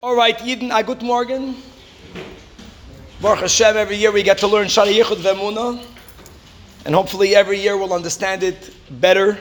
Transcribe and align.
All 0.00 0.14
right, 0.14 0.38
Yidden, 0.38 0.70
I 0.70 0.82
good 0.82 1.02
morning. 1.02 1.56
Baruch 3.20 3.40
Hashem, 3.40 3.76
every 3.76 3.96
year 3.96 4.12
we 4.12 4.22
get 4.22 4.38
to 4.38 4.46
learn 4.46 4.68
Shar 4.68 4.86
Hayichud 4.86 5.16
Ve'emuna, 5.16 5.84
and 6.84 6.94
hopefully 6.94 7.34
every 7.34 7.58
year 7.58 7.76
we'll 7.76 7.92
understand 7.92 8.44
it 8.44 8.72
better. 9.00 9.36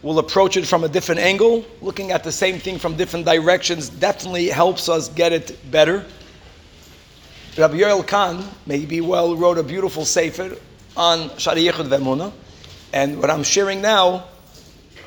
We'll 0.00 0.18
approach 0.18 0.56
it 0.56 0.66
from 0.66 0.84
a 0.84 0.88
different 0.88 1.20
angle. 1.20 1.62
Looking 1.82 2.10
at 2.10 2.24
the 2.24 2.32
same 2.32 2.58
thing 2.58 2.78
from 2.78 2.96
different 2.96 3.26
directions 3.26 3.90
definitely 3.90 4.48
helps 4.48 4.88
us 4.88 5.10
get 5.10 5.34
it 5.34 5.58
better. 5.70 6.06
Rabbi 7.58 7.74
Yoel 7.74 8.06
Kahn, 8.06 8.48
may 8.64 8.78
he 8.78 8.86
be 8.86 9.02
well, 9.02 9.36
wrote 9.36 9.58
a 9.58 9.62
beautiful 9.62 10.06
sefer 10.06 10.56
on 10.96 11.28
Shar 11.36 11.54
Hayichud 11.54 11.88
Ve'emuna, 11.88 12.32
and 12.94 13.20
what 13.20 13.28
I'm 13.28 13.42
sharing 13.42 13.82
now, 13.82 14.24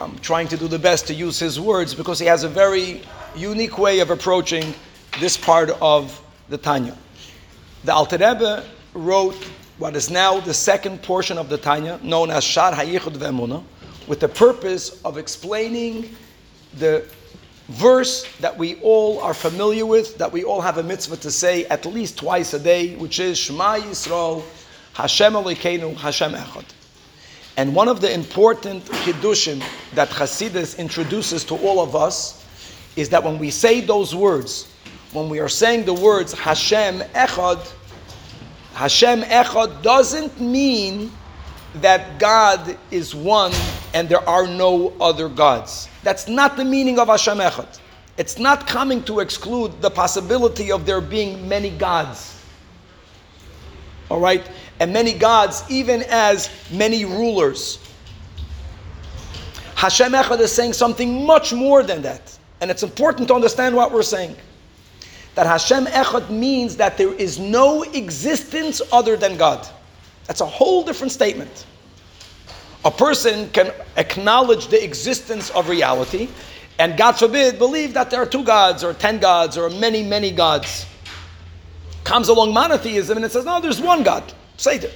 I'm 0.02 0.18
trying 0.20 0.48
to 0.48 0.58
do 0.58 0.70
the 0.70 0.80
best 0.80 1.08
to 1.08 1.14
use 1.14 1.40
his 1.40 1.60
words 1.60 1.94
because 1.94 2.20
he 2.20 2.26
has 2.26 2.46
a 2.46 2.50
very 2.50 3.02
unique 3.36 3.78
way 3.78 4.00
of 4.00 4.12
approaching 4.12 4.74
this 5.20 5.36
part 5.36 5.72
of 5.82 6.22
the 6.48 6.58
Tanya. 6.58 6.98
The 7.84 7.94
Alter 7.94 8.18
Rebbe 8.18 8.64
wrote 8.94 9.36
what 9.78 9.98
is 9.98 10.10
now 10.10 10.40
the 10.40 10.54
second 10.54 11.02
portion 11.02 11.38
of 11.38 11.50
the 11.50 11.58
Tanya, 11.58 12.00
known 12.02 12.32
as 12.32 12.46
Shar 12.46 12.72
Hayichud 12.72 13.18
Ve'emuna, 13.18 13.62
with 14.08 14.22
the 14.22 14.30
purpose 14.30 15.02
of 15.04 15.18
explaining 15.18 16.16
the 16.76 17.06
verse 17.68 18.26
that 18.40 18.58
we 18.58 18.76
all 18.82 19.20
are 19.20 19.34
familiar 19.34 19.86
with, 19.86 20.18
that 20.18 20.32
we 20.32 20.46
all 20.46 20.62
have 20.62 20.78
a 20.78 20.84
mitzvah 20.84 21.18
to 21.18 21.32
say 21.32 21.66
at 21.66 21.86
least 21.86 22.18
twice 22.18 22.54
a 22.54 22.60
day, 22.60 22.96
which 22.96 23.20
is 23.20 23.38
Shema 23.38 23.76
Yisrael, 23.76 24.44
Hashem 24.94 25.34
Elokeinu, 25.34 25.96
Hashem 25.98 26.32
Echad. 26.32 26.66
And 27.60 27.76
one 27.76 27.90
of 27.90 28.00
the 28.00 28.10
important 28.10 28.86
chiddushim 28.86 29.62
that 29.94 30.08
Chassidus 30.08 30.78
introduces 30.78 31.44
to 31.44 31.56
all 31.56 31.82
of 31.82 31.94
us 31.94 32.46
is 32.96 33.10
that 33.10 33.22
when 33.22 33.38
we 33.38 33.50
say 33.50 33.82
those 33.82 34.16
words, 34.16 34.72
when 35.12 35.28
we 35.28 35.40
are 35.42 35.50
saying 35.50 35.84
the 35.84 35.94
words 35.94 36.32
Hashem 36.32 37.02
Echad, 37.14 37.70
Hashem 38.76 39.24
Echad 39.24 39.82
doesn't 39.82 40.40
mean 40.40 41.12
that 41.82 42.18
God 42.18 42.78
is 42.92 43.14
one 43.14 43.52
and 43.94 44.08
there 44.08 44.26
are 44.30 44.48
no 44.48 44.94
other 45.02 45.28
gods. 45.28 45.90
That's 46.02 46.30
not 46.30 46.56
the 46.56 46.64
meaning 46.64 46.98
of 46.98 47.10
Hashem 47.10 47.40
Echad. 47.40 47.78
It's 48.16 48.40
not 48.40 48.68
coming 48.68 49.04
to 49.04 49.20
exclude 49.20 49.82
the 49.82 49.92
possibility 49.92 50.72
of 50.72 50.86
there 50.86 51.02
being 51.02 51.50
many 51.50 51.72
gods. 51.72 52.42
All 54.10 54.22
right? 54.22 54.50
And 54.80 54.94
many 54.94 55.14
gods, 55.14 55.64
even 55.70 56.04
as 56.10 56.50
many 56.72 57.06
rulers. 57.06 57.80
Hashem 59.76 60.12
Echad 60.12 60.40
is 60.40 60.52
saying 60.52 60.74
something 60.74 61.26
much 61.26 61.54
more 61.54 61.84
than 61.84 62.02
that. 62.02 62.38
And 62.62 62.70
it's 62.70 62.84
important 62.84 63.28
to 63.30 63.34
understand 63.34 63.76
what 63.76 63.92
we're 63.92 64.04
saying. 64.04 64.36
That 65.36 65.48
Hashem 65.48 65.86
Echad 65.86 66.30
means 66.30 66.76
that 66.78 66.98
there 66.98 67.14
is 67.14 67.40
no 67.40 67.84
existence 67.84 68.82
other 68.92 69.16
than 69.16 69.38
God. 69.38 69.68
That's 70.28 70.42
a 70.42 70.46
whole 70.46 70.84
different 70.84 71.12
statement. 71.12 71.66
A 72.86 72.92
person 72.92 73.50
can 73.50 73.74
acknowledge 73.98 74.68
the 74.68 74.82
existence 74.84 75.50
of 75.52 75.68
reality, 75.68 76.30
and 76.78 76.98
God 76.98 77.14
forbid, 77.14 77.58
believe 77.58 77.94
that 77.94 78.10
there 78.10 78.22
are 78.22 78.26
two 78.26 78.44
gods, 78.44 78.84
or 78.84 78.94
ten 78.94 79.20
gods, 79.20 79.58
or 79.58 79.70
many, 79.70 80.02
many 80.02 80.32
gods. 80.32 80.86
Comes 82.06 82.30
along 82.30 82.54
monotheism 82.54 83.18
and 83.18 83.26
it 83.26 83.32
says, 83.32 83.44
no, 83.44 83.60
there's 83.60 83.82
one 83.82 84.04
God, 84.04 84.34
Seder. 84.60 84.92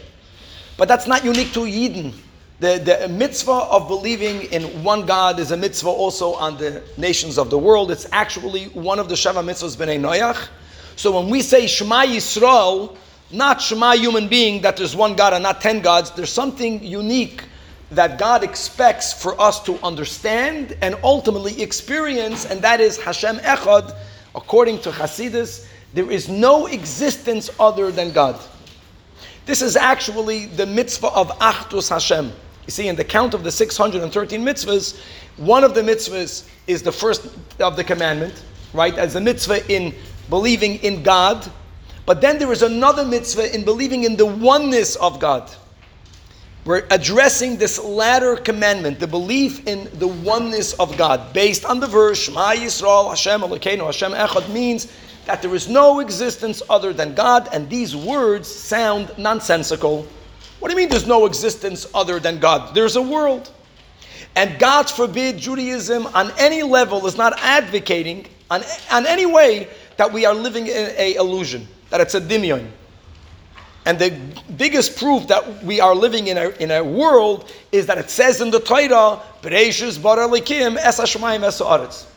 But 0.78 0.88
that's 0.88 1.08
not 1.08 1.24
unique 1.24 1.54
to 1.54 1.62
Yidden. 1.62 2.14
The, 2.60 3.00
the 3.02 3.08
mitzvah 3.08 3.52
of 3.52 3.88
believing 3.88 4.44
in 4.52 4.84
one 4.84 5.06
God 5.06 5.40
is 5.40 5.52
a 5.52 5.58
mitzvah 5.58 5.90
also 5.90 6.34
on 6.34 6.58
the 6.58 6.84
nations 6.98 7.38
of 7.38 7.50
the 7.50 7.58
world. 7.58 7.92
It's 7.92 8.08
actually 8.12 8.66
one 8.66 9.00
of 9.00 9.10
the 9.10 9.16
Sheva 9.16 9.44
mitzvahs 9.44 9.76
b'nei 9.78 10.00
Noach. 10.00 10.50
So 10.96 11.20
when 11.20 11.30
we 11.30 11.42
say 11.42 11.68
Shema 11.68 12.04
Yisrael, 12.06 12.96
not 13.32 13.62
Shema 13.62 13.94
human 13.94 14.28
being, 14.28 14.62
that 14.62 14.78
there's 14.78 14.96
one 14.96 15.16
God 15.16 15.34
and 15.34 15.44
not 15.44 15.62
ten 15.62 15.82
gods, 15.82 16.12
there's 16.12 16.32
something 16.32 16.84
unique 16.84 17.44
that 17.92 18.18
God 18.18 18.44
expects 18.44 19.14
for 19.14 19.40
us 19.40 19.62
to 19.64 19.78
understand 19.84 20.78
and 20.82 20.96
ultimately 21.04 21.62
experience, 21.62 22.46
and 22.46 22.62
that 22.62 22.82
is 22.82 22.98
Hashem 22.98 23.38
Echad. 23.38 23.96
According 24.36 24.80
to 24.82 24.92
Hasidus, 24.92 25.68
there 25.94 26.10
is 26.10 26.28
no 26.28 26.68
existence 26.68 27.50
other 27.60 27.92
than 27.92 28.12
God. 28.12 28.40
This 29.46 29.62
is 29.62 29.76
actually 29.76 30.46
the 30.46 30.66
mitzvah 30.66 31.08
of 31.08 31.30
Achdus 31.40 31.90
Hashem. 31.90 32.28
You 32.28 32.72
see, 32.72 32.88
in 32.88 32.96
the 32.96 33.04
count 33.04 33.34
of 33.34 33.44
the 33.44 33.52
613 33.52 34.42
mitzvahs, 34.42 34.98
one 35.38 35.64
of 35.64 35.76
the 35.76 35.82
mitzvahs 35.82 36.48
is 36.68 36.82
the 36.82 36.92
first 36.92 37.28
of 37.60 37.76
the 37.76 37.84
commandment, 37.84 38.44
right? 38.74 38.98
As 38.98 39.16
a 39.16 39.22
mitzvah 39.22 39.70
in 39.74 39.94
believing 40.30 40.76
in 40.78 41.04
God. 41.04 41.52
But 42.06 42.22
then 42.22 42.38
there 42.38 42.52
is 42.52 42.62
another 42.62 43.04
mitzvah 43.04 43.54
in 43.54 43.66
believing 43.66 44.04
in 44.04 44.16
the 44.16 44.26
oneness 44.26 44.96
of 44.96 45.20
God. 45.20 45.50
We're 46.66 46.86
addressing 46.92 47.58
this 47.58 47.78
latter 47.84 48.38
commandment, 48.38 49.00
the 49.00 49.08
belief 49.08 49.68
in 49.68 49.90
the 50.00 50.08
oneness 50.08 50.72
of 50.80 50.98
God, 50.98 51.34
based 51.34 51.66
on 51.66 51.82
the 51.82 51.88
verse 51.88 52.24
Shema 52.24 52.54
Yisrael 52.54 53.10
Hashem 53.10 53.42
Elokeinu 53.42 53.86
Hashem 53.86 54.14
Echad 54.14 54.48
means 54.54 54.88
that 55.26 55.42
there 55.42 55.54
is 55.56 55.70
no 55.70 56.00
existence 56.00 56.62
other 56.70 56.94
than 56.94 57.16
God, 57.16 57.50
and 57.54 57.70
these 57.70 57.96
words 57.96 58.48
sound 58.48 59.12
nonsensical. 59.18 60.08
What 60.60 60.70
do 60.70 60.74
you 60.74 60.78
mean 60.78 60.90
there's 60.90 61.08
no 61.08 61.26
existence 61.26 61.88
other 61.94 62.20
than 62.20 62.40
God? 62.40 62.74
There's 62.76 62.96
a 62.96 63.02
world. 63.02 63.52
And 64.36 64.58
God 64.60 64.90
forbid 64.90 65.38
Judaism 65.38 66.08
on 66.08 66.32
any 66.40 66.64
level 66.64 67.06
is 67.06 67.18
not 67.18 67.38
advocating 67.40 68.28
on, 68.50 68.64
on 68.92 69.06
any 69.06 69.26
way 69.26 69.68
that 69.98 70.12
we 70.12 70.26
are 70.26 70.34
living 70.34 70.68
in 70.68 70.92
a 70.98 71.16
illusion, 71.16 71.68
that 71.90 72.02
it's 72.02 72.16
a 72.16 72.22
dimion. 72.22 72.68
And 73.86 74.00
the 74.00 74.18
biggest 74.58 74.98
proof 74.98 75.28
that 75.28 75.64
we 75.64 75.82
are 75.82 75.94
living 75.94 76.28
in 76.28 76.38
a, 76.38 76.50
in 76.50 76.72
a 76.72 76.84
world 76.84 77.52
is 77.72 77.86
that 77.88 77.98
it 77.98 78.10
says 78.10 78.40
in 78.40 78.50
the 78.50 78.60
Torah, 78.60 79.22
Bereshus 79.42 80.02
bara 80.02 80.28
likim 80.28 80.78
es 80.78 81.00
hashmayim 81.00 81.44
es 81.44 82.08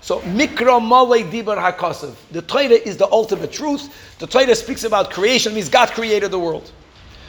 So 0.00 0.20
mikra 0.20 0.80
male 0.80 1.24
dibar 1.24 1.58
hakasav. 1.58 2.14
The 2.30 2.42
Torah 2.42 2.64
is 2.64 2.96
the 2.96 3.10
ultimate 3.10 3.52
truth. 3.52 4.16
The 4.18 4.26
Torah 4.26 4.54
speaks 4.54 4.84
about 4.84 5.10
creation, 5.10 5.54
means 5.54 5.68
God 5.68 5.90
created 5.90 6.30
the 6.30 6.38
world. 6.38 6.70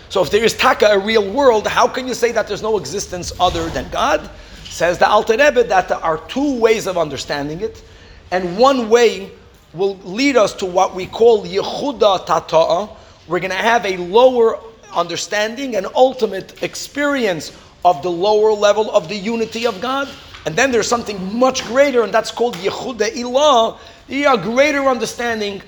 So 0.10 0.22
if 0.22 0.32
there 0.32 0.44
is 0.44 0.54
taka, 0.56 0.88
a 0.88 1.00
real 1.00 1.30
world, 1.32 1.68
how 1.68 1.88
can 1.88 2.08
you 2.08 2.14
say 2.14 2.32
that 2.32 2.48
there's 2.48 2.62
no 2.62 2.78
existence 2.78 3.34
other 3.40 3.70
than 3.70 3.90
God? 3.90 4.30
Says 4.64 4.98
the 4.98 5.08
Alter 5.08 5.34
Rebbe 5.34 5.64
that 5.66 5.90
there 5.90 5.98
are 5.98 6.20
two 6.28 6.60
ways 6.60 6.88
of 6.88 6.98
understanding 6.98 7.62
it, 7.62 7.84
and 8.32 8.58
one 8.58 8.90
way 8.90 9.32
will 9.74 9.98
lead 9.98 10.38
us 10.38 10.54
to 10.56 10.66
what 10.66 10.96
we 10.96 11.08
call 11.08 11.46
Yichuda 11.46 12.26
Tata'a. 12.26 12.96
We're 13.28 13.40
going 13.40 13.52
to 13.52 13.58
have 13.58 13.86
a 13.86 13.98
lower 13.98 14.60
understanding 14.94 15.76
and 15.76 15.86
ultimate 15.96 16.64
experience 16.64 17.52
of 17.84 18.02
the 18.02 18.12
lower 18.12 18.52
level 18.52 18.90
of 18.92 19.10
the 19.10 19.16
unity 19.16 19.66
of 19.66 19.82
God. 19.82 20.08
And 20.48 20.56
then 20.56 20.72
there's 20.72 20.88
something 20.88 21.38
much 21.38 21.66
greater, 21.66 22.04
and 22.04 22.14
that's 22.14 22.32
called 22.32 22.56
Yichuda 22.56 23.10
Ilah, 23.10 23.78
a 24.10 24.38
greater 24.42 24.84
understanding 24.86 25.62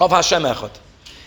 of 0.00 0.10
Hashem 0.10 0.42
Echad. 0.42 0.70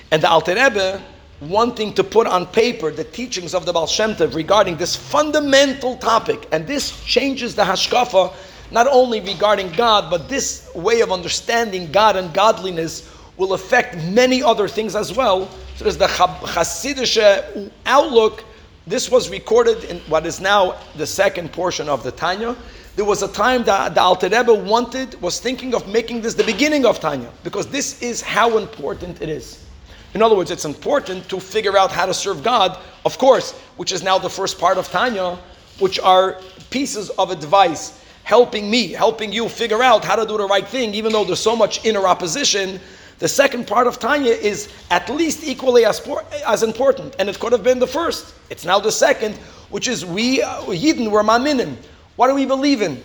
And 0.09 0.23
the 0.23 0.27
Alter 0.27 0.55
Rebbe 0.55 0.99
wanting 1.39 1.93
to 1.93 2.03
put 2.03 2.25
on 2.25 2.47
paper 2.47 2.89
the 2.89 3.03
teachings 3.03 3.53
of 3.53 3.67
the 3.67 3.73
Baal 3.73 3.85
Shem 3.85 4.15
Tov 4.15 4.33
regarding 4.33 4.75
this 4.77 4.95
fundamental 4.95 5.97
topic. 5.97 6.47
And 6.51 6.65
this 6.65 6.99
changes 7.05 7.53
the 7.53 7.61
hashkafa 7.61 8.33
not 8.71 8.87
only 8.87 9.21
regarding 9.21 9.71
God, 9.73 10.09
but 10.09 10.27
this 10.27 10.67
way 10.73 11.01
of 11.01 11.11
understanding 11.11 11.91
God 11.91 12.15
and 12.15 12.33
godliness 12.33 13.07
will 13.37 13.53
affect 13.53 13.97
many 14.05 14.41
other 14.41 14.67
things 14.67 14.95
as 14.95 15.15
well. 15.15 15.47
So 15.75 15.83
there's 15.83 15.97
the 15.97 16.07
Hasidic 16.07 17.71
outlook. 17.85 18.43
This 18.85 19.09
was 19.09 19.29
recorded 19.29 19.85
in 19.85 19.99
what 20.01 20.25
is 20.25 20.41
now 20.41 20.75
the 20.95 21.07
second 21.07 21.53
portion 21.53 21.87
of 21.87 22.03
the 22.03 22.11
Tanya. 22.11 22.55
There 22.95 23.05
was 23.05 23.23
a 23.23 23.29
time 23.29 23.63
that 23.63 23.95
the 23.95 24.01
Alter 24.01 24.27
Rebbe 24.27 24.53
wanted, 24.53 25.19
was 25.21 25.39
thinking 25.39 25.73
of 25.73 25.87
making 25.87 26.21
this 26.21 26.33
the 26.33 26.43
beginning 26.43 26.85
of 26.85 26.99
Tanya, 26.99 27.31
because 27.43 27.67
this 27.67 28.01
is 28.01 28.21
how 28.21 28.57
important 28.57 29.21
it 29.21 29.29
is. 29.29 29.65
In 30.13 30.21
other 30.21 30.35
words, 30.35 30.51
it's 30.51 30.65
important 30.65 31.27
to 31.29 31.39
figure 31.39 31.77
out 31.77 31.91
how 31.91 32.05
to 32.05 32.13
serve 32.13 32.43
God, 32.43 32.77
of 33.05 33.17
course, 33.17 33.53
which 33.77 33.91
is 33.91 34.03
now 34.03 34.19
the 34.19 34.29
first 34.29 34.59
part 34.59 34.77
of 34.77 34.89
Tanya, 34.89 35.39
which 35.79 35.99
are 35.99 36.39
pieces 36.69 37.09
of 37.11 37.31
advice 37.31 37.99
helping 38.23 38.69
me, 38.69 38.89
helping 38.89 39.31
you 39.31 39.49
figure 39.49 39.81
out 39.81 40.03
how 40.03 40.15
to 40.15 40.25
do 40.25 40.37
the 40.37 40.45
right 40.45 40.67
thing, 40.67 40.93
even 40.93 41.11
though 41.11 41.23
there's 41.23 41.39
so 41.39 41.55
much 41.55 41.83
inner 41.85 42.05
opposition. 42.05 42.79
The 43.23 43.29
second 43.29 43.67
part 43.67 43.87
of 43.87 43.99
Tanya 43.99 44.33
is 44.33 44.67
at 44.91 45.07
least 45.07 45.45
equally 45.45 45.85
as, 45.85 46.05
as 46.45 46.61
important, 46.61 47.15
and 47.19 47.29
it 47.29 47.39
could 47.39 47.53
have 47.53 47.63
been 47.63 47.79
the 47.79 47.87
first. 47.87 48.35
It's 48.49 48.65
now 48.65 48.81
the 48.81 48.91
second, 48.91 49.35
which 49.69 49.87
is 49.87 50.05
we, 50.05 50.41
uh, 50.41 50.59
Yidden, 50.63 51.09
we're 51.09 51.23
Maminim. 51.23 51.77
What 52.17 52.27
do 52.27 52.35
we 52.35 52.45
believe 52.45 52.81
in? 52.81 53.01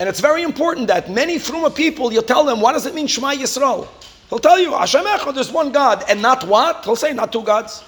And 0.00 0.08
it's 0.08 0.20
very 0.20 0.44
important 0.44 0.88
that 0.88 1.10
many 1.10 1.36
Fruma 1.36 1.76
people, 1.76 2.10
you 2.10 2.22
tell 2.22 2.44
them, 2.44 2.62
what 2.62 2.72
does 2.72 2.86
it 2.86 2.94
mean, 2.94 3.06
Shema 3.06 3.32
Yisrael? 3.32 3.86
He'll 4.30 4.38
tell 4.38 4.58
you, 4.58 4.72
Hashem 4.72 5.04
Echad, 5.04 5.34
there's 5.34 5.52
one 5.52 5.72
God, 5.72 6.02
and 6.08 6.22
not 6.22 6.48
what? 6.48 6.82
He'll 6.82 6.96
say, 6.96 7.12
not 7.12 7.30
two 7.30 7.42
gods. 7.42 7.84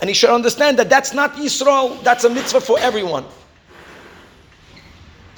And 0.00 0.08
he 0.08 0.14
should 0.14 0.30
understand 0.30 0.78
that 0.78 0.88
that's 0.88 1.12
not 1.12 1.34
Yisrael, 1.34 2.02
that's 2.02 2.24
a 2.24 2.30
mitzvah 2.30 2.62
for 2.62 2.78
everyone. 2.78 3.26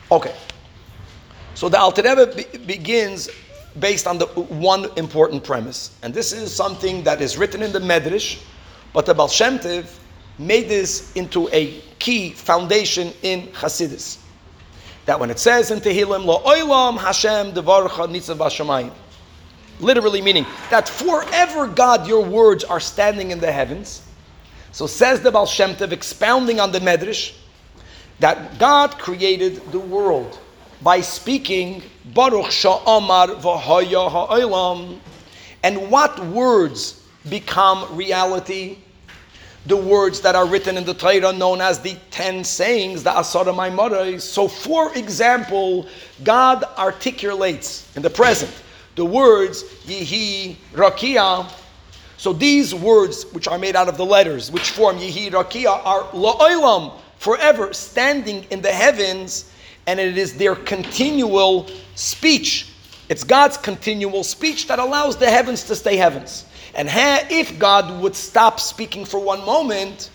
Okay. 0.08 0.36
So 1.56 1.68
the 1.68 1.80
Alter 1.80 2.02
Rebbe 2.02 2.32
be- 2.32 2.58
begins 2.58 3.28
based 3.78 4.06
on 4.06 4.18
the 4.18 4.26
one 4.26 4.86
important 4.96 5.44
premise. 5.44 5.96
And 6.02 6.12
this 6.12 6.32
is 6.32 6.54
something 6.54 7.02
that 7.04 7.20
is 7.20 7.38
written 7.38 7.62
in 7.62 7.72
the 7.72 7.80
Medrash, 7.80 8.42
but 8.92 9.06
the 9.06 9.14
Baal 9.14 9.28
Shem 9.28 9.58
Tov 9.58 9.98
made 10.38 10.68
this 10.68 11.12
into 11.14 11.48
a 11.52 11.80
key 11.98 12.30
foundation 12.30 13.12
in 13.22 13.48
Hasidus. 13.48 14.18
That 15.06 15.18
when 15.18 15.30
it 15.30 15.38
says 15.38 15.70
in 15.70 15.80
Tehillim, 15.80 16.24
Lo 16.24 16.42
oilam 16.44 16.98
Hashem 16.98 17.52
devarcha 17.52 18.08
nitzav 18.08 18.38
hashamayim, 18.38 18.92
literally 19.80 20.22
meaning 20.22 20.46
that 20.70 20.88
forever, 20.88 21.66
God, 21.66 22.06
your 22.06 22.24
words 22.24 22.64
are 22.64 22.80
standing 22.80 23.30
in 23.30 23.40
the 23.40 23.50
heavens. 23.50 24.02
So 24.72 24.86
says 24.86 25.20
the 25.20 25.30
Baal 25.30 25.46
Shem 25.46 25.74
Tov, 25.74 25.92
expounding 25.92 26.60
on 26.60 26.72
the 26.72 26.78
Medrash, 26.80 27.34
that 28.20 28.58
God 28.58 28.98
created 28.98 29.56
the 29.72 29.80
world 29.80 30.38
by 30.82 31.00
speaking 31.00 31.82
Baruch 32.06 32.46
Sha'amar 32.46 33.40
v'haya 33.40 34.10
ha'olam. 34.10 34.98
And 35.62 35.90
what 35.90 36.18
words 36.26 37.06
become 37.28 37.96
reality? 37.96 38.78
The 39.66 39.76
words 39.76 40.20
that 40.22 40.34
are 40.34 40.46
written 40.46 40.76
in 40.76 40.84
the 40.84 40.94
Torah 40.94 41.32
known 41.32 41.60
as 41.60 41.78
the 41.78 41.96
ten 42.10 42.42
sayings, 42.42 43.04
the 43.04 43.10
Asara 43.10 43.54
Maamaros. 43.54 44.22
So, 44.22 44.48
for 44.48 44.92
example, 44.98 45.86
God 46.24 46.64
articulates 46.76 47.94
in 47.96 48.02
the 48.02 48.10
present 48.10 48.50
the 48.96 49.04
words 49.04 49.62
Yihi 49.86 50.56
Rakia. 50.72 51.48
So 52.16 52.32
these 52.32 52.74
words, 52.74 53.24
which 53.32 53.46
are 53.46 53.58
made 53.58 53.76
out 53.76 53.88
of 53.88 53.96
the 53.96 54.04
letters, 54.04 54.50
which 54.50 54.70
form 54.70 54.98
Yihi 54.98 55.30
Rakia, 55.30 55.80
are 55.84 56.02
La'olam, 56.10 56.94
forever 57.18 57.72
standing 57.72 58.44
in 58.50 58.60
the 58.62 58.72
heavens 58.72 59.51
and 59.86 59.98
it 59.98 60.16
is 60.16 60.36
their 60.36 60.54
continual 60.54 61.68
speech. 61.94 62.68
It's 63.08 63.24
God's 63.24 63.56
continual 63.56 64.24
speech 64.24 64.68
that 64.68 64.78
allows 64.78 65.16
the 65.16 65.30
heavens 65.30 65.64
to 65.64 65.76
stay 65.76 65.96
heavens. 65.96 66.46
And 66.74 66.88
if 67.30 67.58
God 67.58 68.00
would 68.00 68.16
stop 68.16 68.58
speaking 68.58 69.04
for 69.04 69.20
one 69.20 69.44
moment, 69.44 70.10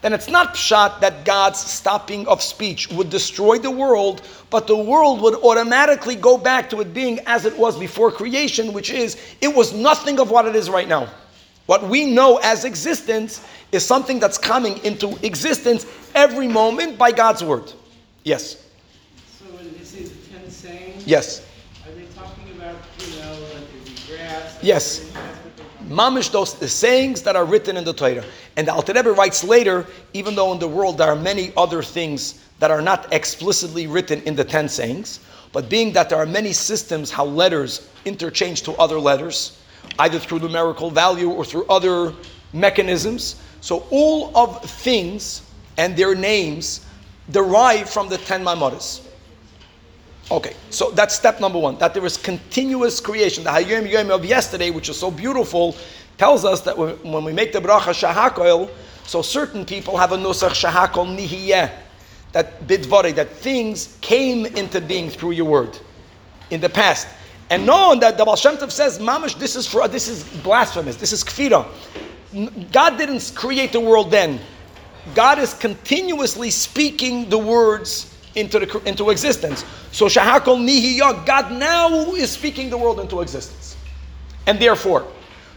then 0.00 0.12
it's 0.12 0.28
not 0.28 0.54
pshat 0.54 1.00
that 1.00 1.24
God's 1.24 1.60
stopping 1.60 2.26
of 2.26 2.42
speech 2.42 2.90
would 2.90 3.08
destroy 3.08 3.58
the 3.58 3.70
world, 3.70 4.22
but 4.50 4.66
the 4.66 4.76
world 4.76 5.20
would 5.22 5.36
automatically 5.36 6.16
go 6.16 6.36
back 6.36 6.68
to 6.70 6.80
it 6.80 6.92
being 6.92 7.20
as 7.26 7.44
it 7.44 7.56
was 7.56 7.78
before 7.78 8.10
creation, 8.10 8.72
which 8.72 8.90
is 8.90 9.16
it 9.40 9.54
was 9.54 9.72
nothing 9.72 10.18
of 10.18 10.30
what 10.30 10.44
it 10.44 10.56
is 10.56 10.68
right 10.68 10.88
now. 10.88 11.08
What 11.66 11.84
we 11.84 12.10
know 12.10 12.38
as 12.42 12.64
existence 12.64 13.46
is 13.70 13.84
something 13.84 14.18
that's 14.18 14.38
coming 14.38 14.78
into 14.84 15.16
existence 15.24 15.86
every 16.16 16.48
moment 16.48 16.98
by 16.98 17.12
God's 17.12 17.44
word. 17.44 17.72
Yes. 18.24 18.56
Yes. 21.04 21.44
Are 21.86 21.92
they 21.92 22.04
talking 22.14 22.44
about, 22.56 22.76
you 22.98 23.20
know, 23.20 23.32
like 23.54 23.84
the 23.84 24.12
grass? 24.16 24.58
Yes. 24.62 25.12
Mamish, 25.88 26.30
those 26.30 26.54
the 26.54 26.68
sayings 26.68 27.22
that 27.22 27.36
are 27.36 27.44
written 27.44 27.76
in 27.76 27.84
the 27.84 27.92
Torah. 27.92 28.24
And 28.56 28.68
the 28.68 28.72
Alter 28.72 28.92
Rebbe 28.92 29.12
writes 29.12 29.42
later, 29.42 29.86
even 30.14 30.34
though 30.34 30.52
in 30.52 30.58
the 30.58 30.68
world 30.68 30.98
there 30.98 31.08
are 31.08 31.16
many 31.16 31.52
other 31.56 31.82
things 31.82 32.46
that 32.60 32.70
are 32.70 32.80
not 32.80 33.12
explicitly 33.12 33.86
written 33.86 34.22
in 34.22 34.36
the 34.36 34.44
ten 34.44 34.68
sayings, 34.68 35.20
but 35.52 35.68
being 35.68 35.92
that 35.92 36.08
there 36.08 36.18
are 36.18 36.26
many 36.26 36.52
systems 36.52 37.10
how 37.10 37.24
letters 37.24 37.88
interchange 38.04 38.62
to 38.62 38.72
other 38.74 38.98
letters, 38.98 39.60
either 39.98 40.18
through 40.18 40.38
numerical 40.38 40.90
value 40.90 41.30
or 41.30 41.44
through 41.44 41.66
other 41.66 42.14
mechanisms. 42.52 43.42
So 43.60 43.84
all 43.90 44.34
of 44.36 44.62
things 44.64 45.42
and 45.76 45.96
their 45.96 46.14
names 46.14 46.86
derive 47.30 47.90
from 47.90 48.08
the 48.08 48.18
ten 48.18 48.44
Maamaros. 48.44 49.06
Okay, 50.32 50.56
so 50.70 50.90
that's 50.92 51.14
step 51.14 51.40
number 51.40 51.58
one, 51.58 51.76
that 51.76 51.92
there 51.92 52.06
is 52.06 52.16
continuous 52.16 53.00
creation. 53.00 53.44
The 53.44 53.50
Hayom 53.50 53.86
Yom 53.86 54.10
of 54.10 54.24
yesterday, 54.24 54.70
which 54.70 54.88
is 54.88 54.96
so 54.96 55.10
beautiful, 55.10 55.76
tells 56.16 56.46
us 56.46 56.62
that 56.62 56.78
when 56.78 57.22
we 57.24 57.34
make 57.34 57.52
the 57.52 57.60
bracha 57.60 57.92
shahakol, 57.92 58.70
so 59.04 59.20
certain 59.20 59.66
people 59.66 59.98
have 59.98 60.12
a 60.12 60.16
nusach 60.16 60.52
shahakol 60.52 61.18
nihiyeh, 61.18 61.70
that 62.32 62.66
bidvare, 62.66 63.14
that 63.14 63.28
things 63.28 63.98
came 64.00 64.46
into 64.46 64.80
being 64.80 65.10
through 65.10 65.32
your 65.32 65.44
word 65.44 65.78
in 66.48 66.62
the 66.62 66.70
past. 66.70 67.08
And 67.50 67.66
knowing 67.66 68.00
that 68.00 68.16
the 68.16 68.24
Baal 68.24 68.36
Shem 68.36 68.56
Tov 68.56 68.70
says, 68.70 68.98
mamish, 68.98 69.38
this 69.38 69.54
is 69.54 69.66
for 69.66 69.86
this 69.86 70.08
is 70.08 70.24
blasphemous, 70.38 70.96
this 70.96 71.12
is 71.12 71.22
kfira. 71.22 71.68
God 72.72 72.96
didn't 72.96 73.32
create 73.34 73.72
the 73.72 73.80
world 73.80 74.10
then. 74.10 74.40
God 75.14 75.38
is 75.38 75.52
continuously 75.52 76.48
speaking 76.48 77.28
the 77.28 77.36
words 77.36 78.08
into, 78.34 78.58
the, 78.58 78.82
into 78.86 79.10
existence. 79.10 79.64
So 79.90 80.06
Shahakol 80.06 80.58
Nihiyah, 80.66 81.26
God 81.26 81.52
now 81.52 81.90
is 82.14 82.30
speaking 82.30 82.70
the 82.70 82.78
world 82.78 83.00
into 83.00 83.20
existence. 83.20 83.76
And 84.46 84.58
therefore, 84.58 85.06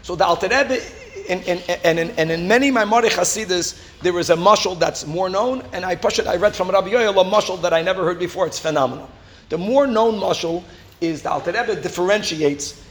so 0.02 0.14
the 0.14 0.24
Alter 0.24 0.48
Rebbe, 0.48 0.80
and, 1.28 1.42
and, 1.48 1.98
in, 1.98 2.10
and 2.12 2.30
in 2.30 2.46
many 2.46 2.70
Maimonic 2.70 3.12
Hasidus, 3.12 3.80
there 4.02 4.16
is 4.18 4.30
a 4.30 4.36
mushal 4.36 4.78
that's 4.78 5.06
more 5.06 5.28
known, 5.28 5.64
and 5.72 5.84
I 5.84 5.96
push 5.96 6.18
it, 6.18 6.26
I 6.26 6.36
read 6.36 6.54
from 6.54 6.70
Rabbi 6.70 6.90
Yoel 6.90 7.20
a 7.20 7.24
mushal 7.28 7.60
that 7.62 7.72
I 7.72 7.82
never 7.82 8.04
heard 8.04 8.18
before, 8.18 8.46
it's 8.46 8.58
phenomenal. 8.58 9.10
The 9.48 9.58
more 9.58 9.86
known 9.86 10.14
mushal 10.20 10.62
is 11.00 11.22
the 11.22 11.30
Alter 11.30 11.52
Rebbe 11.52 11.80
differentiates 11.80 12.84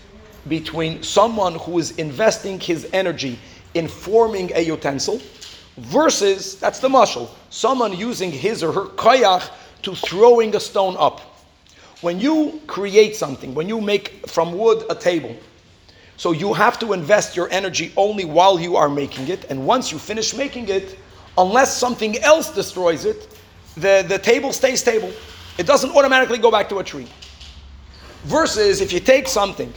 between 0.47 1.01
someone 1.01 1.55
who 1.55 1.79
is 1.79 1.97
investing 1.97 2.59
his 2.59 2.88
energy 2.93 3.39
in 3.73 3.88
forming 3.88 4.51
a 4.55 4.59
utensil 4.61 5.21
versus, 5.77 6.59
that's 6.59 6.79
the 6.79 6.89
mushal, 6.89 7.29
someone 7.49 7.95
using 7.97 8.31
his 8.31 8.63
or 8.63 8.71
her 8.71 8.85
koyach 8.95 9.49
to 9.85 9.95
throwing 9.95 10.55
a 10.55 10.59
stone 10.59 10.95
up. 10.99 11.21
When 12.01 12.19
you 12.19 12.61
create 12.67 13.15
something, 13.15 13.55
when 13.55 13.69
you 13.69 13.79
make 13.79 14.27
from 14.27 14.57
wood 14.57 14.83
a 14.89 14.95
table, 14.95 15.35
so 16.17 16.31
you 16.31 16.53
have 16.53 16.77
to 16.79 16.93
invest 16.93 17.35
your 17.35 17.49
energy 17.51 17.91
only 17.97 18.25
while 18.25 18.59
you 18.59 18.75
are 18.75 18.89
making 18.89 19.29
it, 19.29 19.45
and 19.49 19.65
once 19.65 19.91
you 19.91 19.97
finish 19.97 20.35
making 20.35 20.69
it, 20.69 20.97
unless 21.37 21.75
something 21.75 22.17
else 22.19 22.53
destroys 22.53 23.05
it, 23.05 23.37
the, 23.75 24.05
the 24.07 24.17
table 24.17 24.53
stays 24.53 24.79
stable. 24.79 25.11
It 25.57 25.67
doesn't 25.67 25.91
automatically 25.95 26.38
go 26.38 26.51
back 26.51 26.69
to 26.69 26.79
a 26.79 26.83
tree. 26.83 27.07
Versus 28.23 28.81
if 28.81 28.91
you 28.91 28.99
take 28.99 29.27
something 29.27 29.73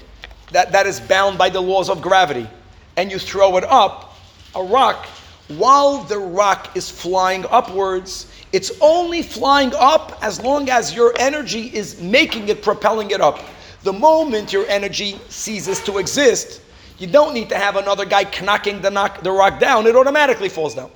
that, 0.52 0.72
that 0.72 0.87
is 0.87 1.00
bound 1.00 1.38
by 1.38 1.50
the 1.50 1.61
laws 1.61 1.90
of 1.90 2.00
gravity 2.00 2.49
and 2.96 3.11
you 3.11 3.19
throw 3.19 3.56
it 3.56 3.64
up, 3.64 4.16
a 4.54 4.62
rock, 4.62 5.06
while 5.49 6.02
the 6.04 6.19
rock 6.19 6.76
is 6.76 6.90
flying 6.90 7.44
upwards, 7.50 8.31
it's 8.53 8.73
only 8.81 9.23
flying 9.23 9.73
up 9.75 10.19
as 10.23 10.41
long 10.41 10.71
as 10.71 10.95
your 10.95 11.15
energy 11.19 11.75
is 11.75 12.00
making 12.00 12.49
it, 12.49 12.62
propelling 12.62 13.11
it 13.11 13.21
up. 13.21 13.41
The 13.83 13.93
moment 13.93 14.53
your 14.53 14.67
energy 14.67 15.21
ceases 15.29 15.83
to 15.85 15.99
exist, 15.99 16.62
you 16.99 17.07
don't 17.07 17.35
need 17.35 17.49
to 17.50 17.57
have 17.57 17.76
another 17.76 18.05
guy 18.05 18.25
knocking 18.43 18.81
the, 18.81 18.90
knock, 18.90 19.23
the 19.23 19.31
rock 19.31 19.61
down, 19.61 19.87
it 19.87 19.95
automatically 19.95 20.49
falls 20.49 20.75
down. 20.75 20.90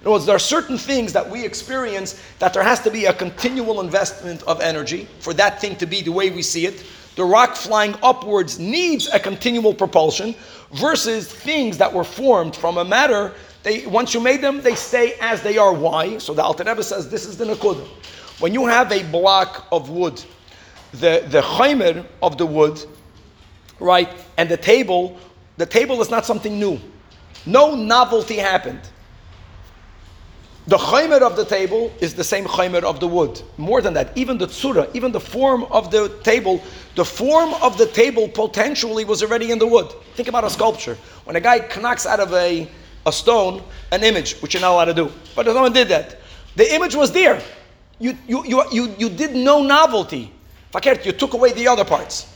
In 0.00 0.08
other 0.08 0.12
words, 0.12 0.26
there 0.26 0.34
are 0.34 0.40
certain 0.40 0.78
things 0.78 1.12
that 1.12 1.28
we 1.28 1.44
experience 1.44 2.20
that 2.38 2.52
there 2.52 2.62
has 2.62 2.80
to 2.80 2.90
be 2.90 3.04
a 3.04 3.12
continual 3.12 3.80
investment 3.80 4.42
of 4.44 4.60
energy 4.60 5.06
for 5.20 5.32
that 5.34 5.60
thing 5.60 5.76
to 5.76 5.86
be 5.86 6.02
the 6.02 6.10
way 6.10 6.30
we 6.30 6.42
see 6.42 6.66
it. 6.66 6.84
The 7.14 7.24
rock 7.24 7.56
flying 7.56 7.94
upwards 8.02 8.58
needs 8.58 9.06
a 9.08 9.20
continual 9.20 9.74
propulsion 9.74 10.34
versus 10.72 11.30
things 11.30 11.76
that 11.78 11.92
were 11.92 12.04
formed 12.04 12.56
from 12.56 12.78
a 12.78 12.84
matter 12.84 13.34
they, 13.62 13.86
once 13.86 14.12
you 14.12 14.20
made 14.20 14.40
them, 14.40 14.60
they 14.60 14.74
stay 14.74 15.14
as 15.20 15.42
they 15.42 15.58
are. 15.58 15.72
Why? 15.72 16.18
So 16.18 16.34
the 16.34 16.42
Alter 16.42 16.64
Rebbe 16.64 16.82
says 16.82 17.08
this 17.08 17.24
is 17.24 17.36
the 17.36 17.44
Nakud. 17.44 17.78
When 18.40 18.52
you 18.52 18.66
have 18.66 18.90
a 18.90 19.04
block 19.04 19.66
of 19.70 19.90
wood, 19.90 20.22
the, 20.92 21.24
the 21.28 21.42
chaymer 21.42 22.04
of 22.22 22.38
the 22.38 22.46
wood, 22.46 22.84
right, 23.78 24.08
and 24.36 24.48
the 24.48 24.56
table, 24.56 25.16
the 25.58 25.66
table 25.66 26.00
is 26.00 26.10
not 26.10 26.26
something 26.26 26.58
new. 26.58 26.80
No 27.46 27.74
novelty 27.74 28.36
happened. 28.36 28.80
The 30.66 30.76
chaymer 30.76 31.20
of 31.22 31.36
the 31.36 31.44
table 31.44 31.92
is 32.00 32.14
the 32.14 32.22
same 32.22 32.44
chaymer 32.44 32.84
of 32.84 33.00
the 33.00 33.08
wood. 33.08 33.42
More 33.56 33.80
than 33.80 33.94
that, 33.94 34.16
even 34.16 34.38
the 34.38 34.46
tzura, 34.46 34.88
even 34.94 35.10
the 35.10 35.20
form 35.20 35.64
of 35.64 35.90
the 35.90 36.08
table, 36.22 36.62
the 36.94 37.04
form 37.04 37.52
of 37.54 37.78
the 37.78 37.86
table 37.86 38.28
potentially 38.28 39.04
was 39.04 39.22
already 39.22 39.50
in 39.50 39.58
the 39.58 39.66
wood. 39.66 39.90
Think 40.14 40.28
about 40.28 40.44
a 40.44 40.50
sculpture. 40.50 40.96
When 41.24 41.34
a 41.34 41.40
guy 41.40 41.68
knocks 41.80 42.06
out 42.06 42.20
of 42.20 42.32
a 42.32 42.68
a 43.06 43.12
stone, 43.12 43.62
an 43.90 44.04
image, 44.04 44.34
which 44.40 44.54
you're 44.54 44.60
not 44.60 44.72
allowed 44.72 44.84
to 44.86 44.94
do. 44.94 45.12
But 45.34 45.46
someone 45.46 45.72
did 45.72 45.88
that. 45.88 46.18
The 46.56 46.74
image 46.74 46.94
was 46.94 47.12
there. 47.12 47.42
You, 47.98 48.16
you, 48.26 48.44
you, 48.44 48.64
you, 48.72 48.94
you 48.98 49.08
did 49.08 49.34
no 49.34 49.62
novelty. 49.62 50.32
Fakert, 50.72 51.04
you 51.04 51.12
took 51.12 51.34
away 51.34 51.52
the 51.52 51.68
other 51.68 51.84
parts. 51.84 52.28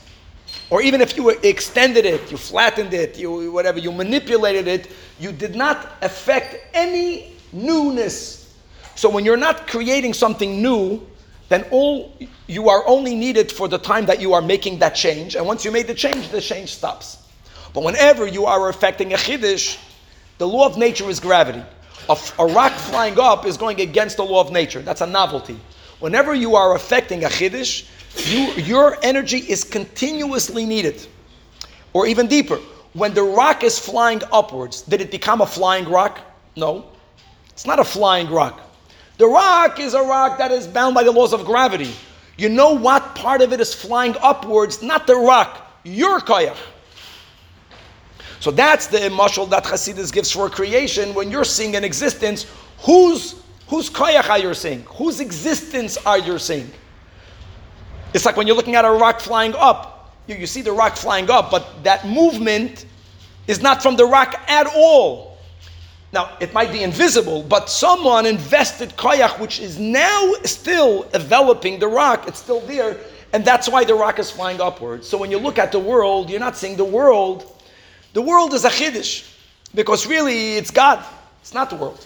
Or 0.69 0.81
even 0.81 1.01
if 1.01 1.17
you 1.17 1.29
extended 1.29 2.05
it, 2.05 2.31
you 2.31 2.37
flattened 2.37 2.93
it, 2.93 3.17
you 3.17 3.51
whatever, 3.51 3.79
you 3.79 3.91
manipulated 3.91 4.67
it, 4.67 4.91
you 5.19 5.31
did 5.31 5.55
not 5.55 5.93
affect 6.01 6.57
any 6.73 7.33
newness. 7.51 8.55
So 8.95 9.09
when 9.09 9.25
you're 9.25 9.37
not 9.37 9.67
creating 9.67 10.13
something 10.13 10.61
new, 10.61 11.05
then 11.49 11.65
all 11.71 12.13
you 12.47 12.69
are 12.69 12.85
only 12.87 13.15
needed 13.15 13.51
for 13.51 13.67
the 13.67 13.77
time 13.77 14.05
that 14.07 14.19
you 14.19 14.33
are 14.33 14.41
making 14.41 14.79
that 14.79 14.95
change. 14.95 15.35
And 15.35 15.45
once 15.45 15.63
you 15.63 15.71
made 15.71 15.87
the 15.87 15.93
change, 15.93 16.29
the 16.29 16.41
change 16.41 16.73
stops. 16.73 17.23
But 17.73 17.83
whenever 17.83 18.27
you 18.27 18.45
are 18.45 18.69
affecting 18.69 19.13
a 19.13 19.17
chiddush, 19.17 19.77
the 20.37 20.47
law 20.47 20.65
of 20.65 20.77
nature 20.77 21.09
is 21.09 21.19
gravity. 21.19 21.63
A, 22.09 22.45
rock 22.45 22.71
flying 22.73 23.19
up 23.19 23.45
is 23.45 23.57
going 23.57 23.81
against 23.81 24.17
the 24.17 24.23
law 24.23 24.39
of 24.39 24.51
nature. 24.51 24.81
That's 24.81 25.01
a 25.01 25.07
novelty. 25.07 25.59
Whenever 25.99 26.33
you 26.33 26.55
are 26.55 26.75
affecting 26.75 27.25
a 27.25 27.27
chiddush, 27.27 27.85
You, 28.25 28.51
your 28.53 28.97
energy 29.03 29.37
is 29.37 29.63
continuously 29.63 30.65
needed. 30.65 31.05
Or 31.93 32.07
even 32.07 32.27
deeper, 32.27 32.59
when 32.93 33.13
the 33.13 33.21
rock 33.21 33.63
is 33.63 33.77
flying 33.77 34.21
upwards, 34.31 34.81
did 34.81 35.01
it 35.01 35.11
become 35.11 35.41
a 35.41 35.45
flying 35.45 35.87
rock? 35.87 36.19
No. 36.55 36.85
It's 37.51 37.65
not 37.65 37.79
a 37.79 37.83
flying 37.83 38.29
rock. 38.29 38.59
The 39.17 39.27
rock 39.27 39.79
is 39.79 39.93
a 39.93 40.01
rock 40.01 40.37
that 40.37 40.51
is 40.51 40.67
bound 40.67 40.95
by 40.95 41.03
the 41.03 41.11
laws 41.11 41.33
of 41.33 41.45
gravity. 41.45 41.93
You 42.37 42.49
know 42.49 42.73
what 42.73 43.15
part 43.15 43.41
of 43.41 43.53
it 43.53 43.59
is 43.59 43.73
flying 43.73 44.15
upwards, 44.21 44.81
not 44.81 45.07
the 45.07 45.15
rock, 45.15 45.71
your 45.83 46.19
koyach. 46.19 46.57
So 48.39 48.51
that's 48.51 48.87
the 48.87 48.99
mashal 49.09 49.49
that 49.49 49.63
Hasidus 49.63 50.11
gives 50.13 50.31
for 50.31 50.49
creation 50.49 51.13
when 51.13 51.31
you're 51.31 51.45
seeing 51.45 51.75
an 51.75 51.83
existence. 51.83 52.45
Whose 52.79 53.41
whose 53.67 53.89
koyach 53.89 54.29
are 54.29 54.39
you 54.39 54.53
seeing? 54.53 54.83
Whose 54.83 55.19
existence 55.19 55.97
are 56.05 56.19
you 56.19 56.39
seeing? 56.39 56.69
It's 58.13 58.25
like 58.25 58.37
when 58.37 58.47
you're 58.47 58.55
looking 58.55 58.75
at 58.75 58.85
a 58.85 58.91
rock 58.91 59.19
flying 59.19 59.53
up. 59.55 60.13
You, 60.27 60.35
you 60.35 60.47
see 60.47 60.61
the 60.61 60.71
rock 60.71 60.95
flying 60.95 61.29
up, 61.29 61.51
but 61.51 61.83
that 61.83 62.07
movement 62.07 62.85
is 63.47 63.61
not 63.61 63.81
from 63.81 63.95
the 63.95 64.05
rock 64.05 64.39
at 64.47 64.67
all. 64.75 65.37
Now, 66.13 66.37
it 66.39 66.53
might 66.53 66.71
be 66.71 66.83
invisible, 66.83 67.43
but 67.43 67.69
someone 67.69 68.25
invested 68.25 68.95
koyach, 68.95 69.39
which 69.39 69.59
is 69.59 69.77
now 69.77 70.33
still 70.43 71.03
enveloping 71.13 71.79
the 71.79 71.87
rock, 71.87 72.27
it's 72.27 72.39
still 72.39 72.61
there, 72.61 72.97
and 73.33 73.43
that's 73.43 73.67
why 73.67 73.83
the 73.83 73.93
rock 73.93 74.19
is 74.19 74.31
flying 74.31 74.61
upwards. 74.61 75.07
So 75.07 75.17
when 75.17 75.31
you 75.31 75.37
look 75.37 75.59
at 75.59 75.71
the 75.71 75.79
world, 75.79 76.29
you're 76.29 76.39
not 76.39 76.55
seeing 76.55 76.77
the 76.77 76.85
world. 76.85 77.56
The 78.17 78.23
world 78.23 78.55
is 78.55 78.65
a 78.65 78.69
chiddush, 78.69 79.31
because 79.75 80.07
really 80.07 80.55
it's 80.55 80.71
God, 80.71 81.05
it's 81.39 81.53
not 81.53 81.69
the 81.69 81.75
world. 81.75 82.03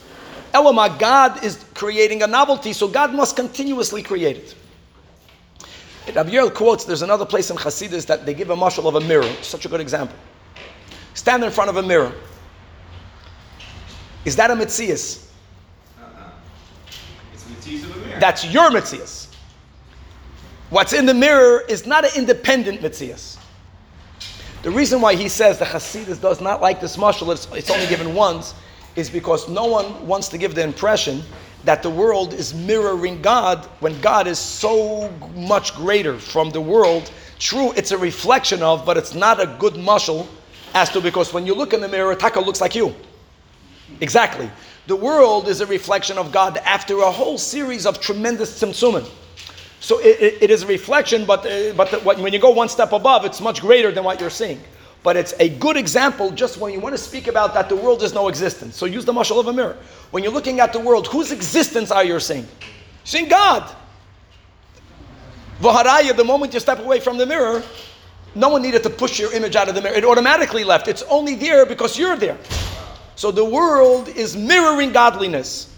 Eloma, 0.53 0.99
God 0.99 1.41
is 1.41 1.63
creating 1.73 2.21
a 2.21 2.27
novelty, 2.27 2.73
so 2.73 2.89
God 2.89 3.13
must 3.13 3.37
continuously 3.37 4.03
create 4.03 4.35
it. 4.35 6.13
Rabbi 6.13 6.31
Yoel 6.31 6.53
quotes, 6.53 6.83
there's 6.83 7.01
another 7.01 7.25
place 7.25 7.49
in 7.49 7.55
Hasidus 7.55 8.05
that 8.07 8.25
they 8.25 8.33
give 8.33 8.49
a 8.49 8.55
mashal 8.57 8.89
of 8.89 8.95
a 8.95 8.99
mirror, 9.07 9.31
such 9.41 9.65
a 9.65 9.69
good 9.69 9.79
example. 9.79 10.17
Stand 11.13 11.45
in 11.45 11.49
front 11.49 11.69
of 11.69 11.77
a 11.77 11.81
mirror. 11.81 12.11
Is 14.25 14.35
that 14.35 14.51
a 14.51 14.53
mitzias? 14.53 15.29
Uh-uh. 15.97 16.29
It's 17.33 17.45
mitzias 17.45 17.85
of 17.85 17.95
a 17.95 18.05
mirror. 18.05 18.19
That's 18.19 18.45
your 18.51 18.69
mitzias. 18.69 19.33
What's 20.71 20.91
in 20.91 21.05
the 21.05 21.13
mirror 21.13 21.61
is 21.69 21.85
not 21.85 22.03
an 22.03 22.11
independent 22.17 22.81
mitzias. 22.81 23.37
The 24.63 24.69
reason 24.69 25.01
why 25.01 25.15
he 25.15 25.27
says 25.27 25.57
the 25.57 25.65
Hasidus 25.65 26.21
does 26.21 26.39
not 26.39 26.61
like 26.61 26.79
this 26.79 26.95
mashal, 26.95 27.33
it's, 27.33 27.47
it's 27.51 27.71
only 27.71 27.87
given 27.87 28.13
once, 28.13 28.53
is 28.95 29.09
because 29.09 29.49
no 29.49 29.65
one 29.65 30.05
wants 30.05 30.27
to 30.29 30.37
give 30.37 30.53
the 30.53 30.63
impression 30.63 31.23
that 31.63 31.81
the 31.81 31.89
world 31.89 32.33
is 32.33 32.53
mirroring 32.53 33.21
God 33.23 33.65
when 33.79 33.99
God 34.01 34.27
is 34.27 34.37
so 34.37 35.11
much 35.35 35.75
greater 35.75 36.19
from 36.19 36.51
the 36.51 36.61
world. 36.61 37.11
True, 37.39 37.71
it's 37.73 37.89
a 37.89 37.97
reflection 37.97 38.61
of, 38.61 38.85
but 38.85 38.97
it's 38.97 39.15
not 39.15 39.41
a 39.41 39.47
good 39.59 39.73
mashal 39.73 40.27
as 40.75 40.89
to 40.89 41.01
because 41.01 41.33
when 41.33 41.47
you 41.47 41.55
look 41.55 41.73
in 41.73 41.81
the 41.81 41.87
mirror, 41.87 42.13
Taka 42.13 42.39
looks 42.39 42.61
like 42.61 42.75
you. 42.75 42.95
Exactly. 43.99 44.49
The 44.85 44.95
world 44.95 45.47
is 45.47 45.61
a 45.61 45.65
reflection 45.65 46.17
of 46.17 46.31
God 46.31 46.57
after 46.57 46.99
a 46.99 47.11
whole 47.11 47.37
series 47.37 47.85
of 47.85 47.99
tremendous 47.99 48.61
tzimtzumim. 48.61 49.09
So 49.81 49.97
it, 49.97 50.21
it, 50.21 50.43
it 50.43 50.51
is 50.51 50.61
a 50.61 50.67
reflection, 50.67 51.25
but, 51.25 51.39
uh, 51.39 51.73
but 51.73 51.89
the, 51.89 51.99
when 51.99 52.31
you 52.31 52.39
go 52.39 52.51
one 52.51 52.69
step 52.69 52.91
above, 52.91 53.25
it's 53.25 53.41
much 53.41 53.61
greater 53.61 53.91
than 53.91 54.03
what 54.03 54.21
you're 54.21 54.29
seeing. 54.29 54.61
But 55.01 55.17
it's 55.17 55.33
a 55.39 55.49
good 55.49 55.75
example 55.75 56.29
just 56.29 56.57
when 56.57 56.71
you 56.71 56.79
want 56.79 56.93
to 56.93 57.01
speak 57.01 57.25
about 57.25 57.55
that 57.55 57.67
the 57.67 57.75
world 57.75 58.03
is 58.03 58.13
no 58.13 58.27
existence. 58.27 58.75
So 58.75 58.85
use 58.85 59.05
the 59.05 59.11
mashal 59.11 59.39
of 59.39 59.47
a 59.47 59.53
mirror. 59.53 59.77
When 60.11 60.23
you're 60.23 60.31
looking 60.31 60.59
at 60.59 60.71
the 60.71 60.79
world, 60.79 61.07
whose 61.07 61.31
existence 61.31 61.89
are 61.89 62.03
you 62.03 62.19
seeing? 62.19 62.47
Seeing 63.05 63.27
God. 63.27 63.75
Vaharaya, 65.59 66.15
the 66.15 66.23
moment 66.23 66.53
you 66.53 66.59
step 66.59 66.77
away 66.77 66.99
from 66.99 67.17
the 67.17 67.25
mirror, 67.25 67.63
no 68.35 68.49
one 68.49 68.61
needed 68.61 68.83
to 68.83 68.89
push 68.91 69.19
your 69.19 69.33
image 69.33 69.55
out 69.55 69.67
of 69.67 69.73
the 69.73 69.81
mirror. 69.81 69.95
It 69.95 70.05
automatically 70.05 70.63
left. 70.63 70.87
It's 70.87 71.01
only 71.03 71.33
there 71.33 71.65
because 71.65 71.97
you're 71.97 72.15
there. 72.15 72.37
So 73.15 73.31
the 73.31 73.43
world 73.43 74.09
is 74.09 74.37
mirroring 74.37 74.91
godliness. 74.91 75.70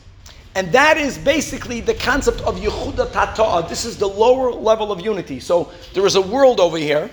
And 0.56 0.72
that 0.72 0.98
is 0.98 1.18
basically 1.18 1.82
the 1.82 1.96
concept 1.96 2.42
of 2.42 2.58
Yichuda 2.58 3.08
Tata'a. 3.08 3.68
This 3.68 3.86
is 3.86 3.98
the 3.98 4.08
lower 4.08 4.52
level 4.52 4.92
of 4.92 5.02
unity. 5.02 5.40
So 5.40 5.72
there 5.94 6.06
is 6.06 6.16
a 6.16 6.22
world 6.22 6.60
over 6.60 6.78
here, 6.78 7.10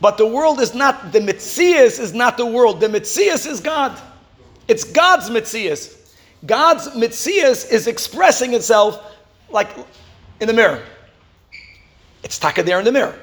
but 0.00 0.16
the 0.16 0.26
world 0.26 0.60
is 0.60 0.74
not, 0.74 1.10
the 1.10 1.18
Mitzias 1.18 1.98
is 1.98 2.14
not 2.14 2.36
the 2.36 2.46
world. 2.46 2.80
The 2.80 2.88
Mitzias 2.88 3.46
is 3.46 3.60
God. 3.60 4.00
It's 4.68 4.84
God's 4.84 5.30
Mitzias. 5.30 5.96
God's 6.46 6.88
Mitzias 6.90 7.70
is 7.70 7.88
expressing 7.88 8.54
itself 8.54 9.16
like 9.50 9.70
in 10.40 10.46
the 10.46 10.54
mirror. 10.54 10.82
It's 12.22 12.38
taka 12.38 12.62
there 12.62 12.78
in 12.78 12.84
the 12.84 12.92
mirror. 12.92 13.18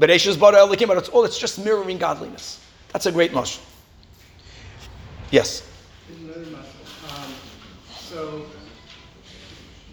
But 0.00 0.10
it's 0.10 0.26
all, 0.28 1.24
it's 1.24 1.38
just 1.38 1.64
mirroring 1.64 1.98
godliness. 1.98 2.60
That's 2.92 3.06
a 3.06 3.12
great 3.12 3.32
mush. 3.32 3.60
Yes. 5.30 5.62
So, 8.18 8.44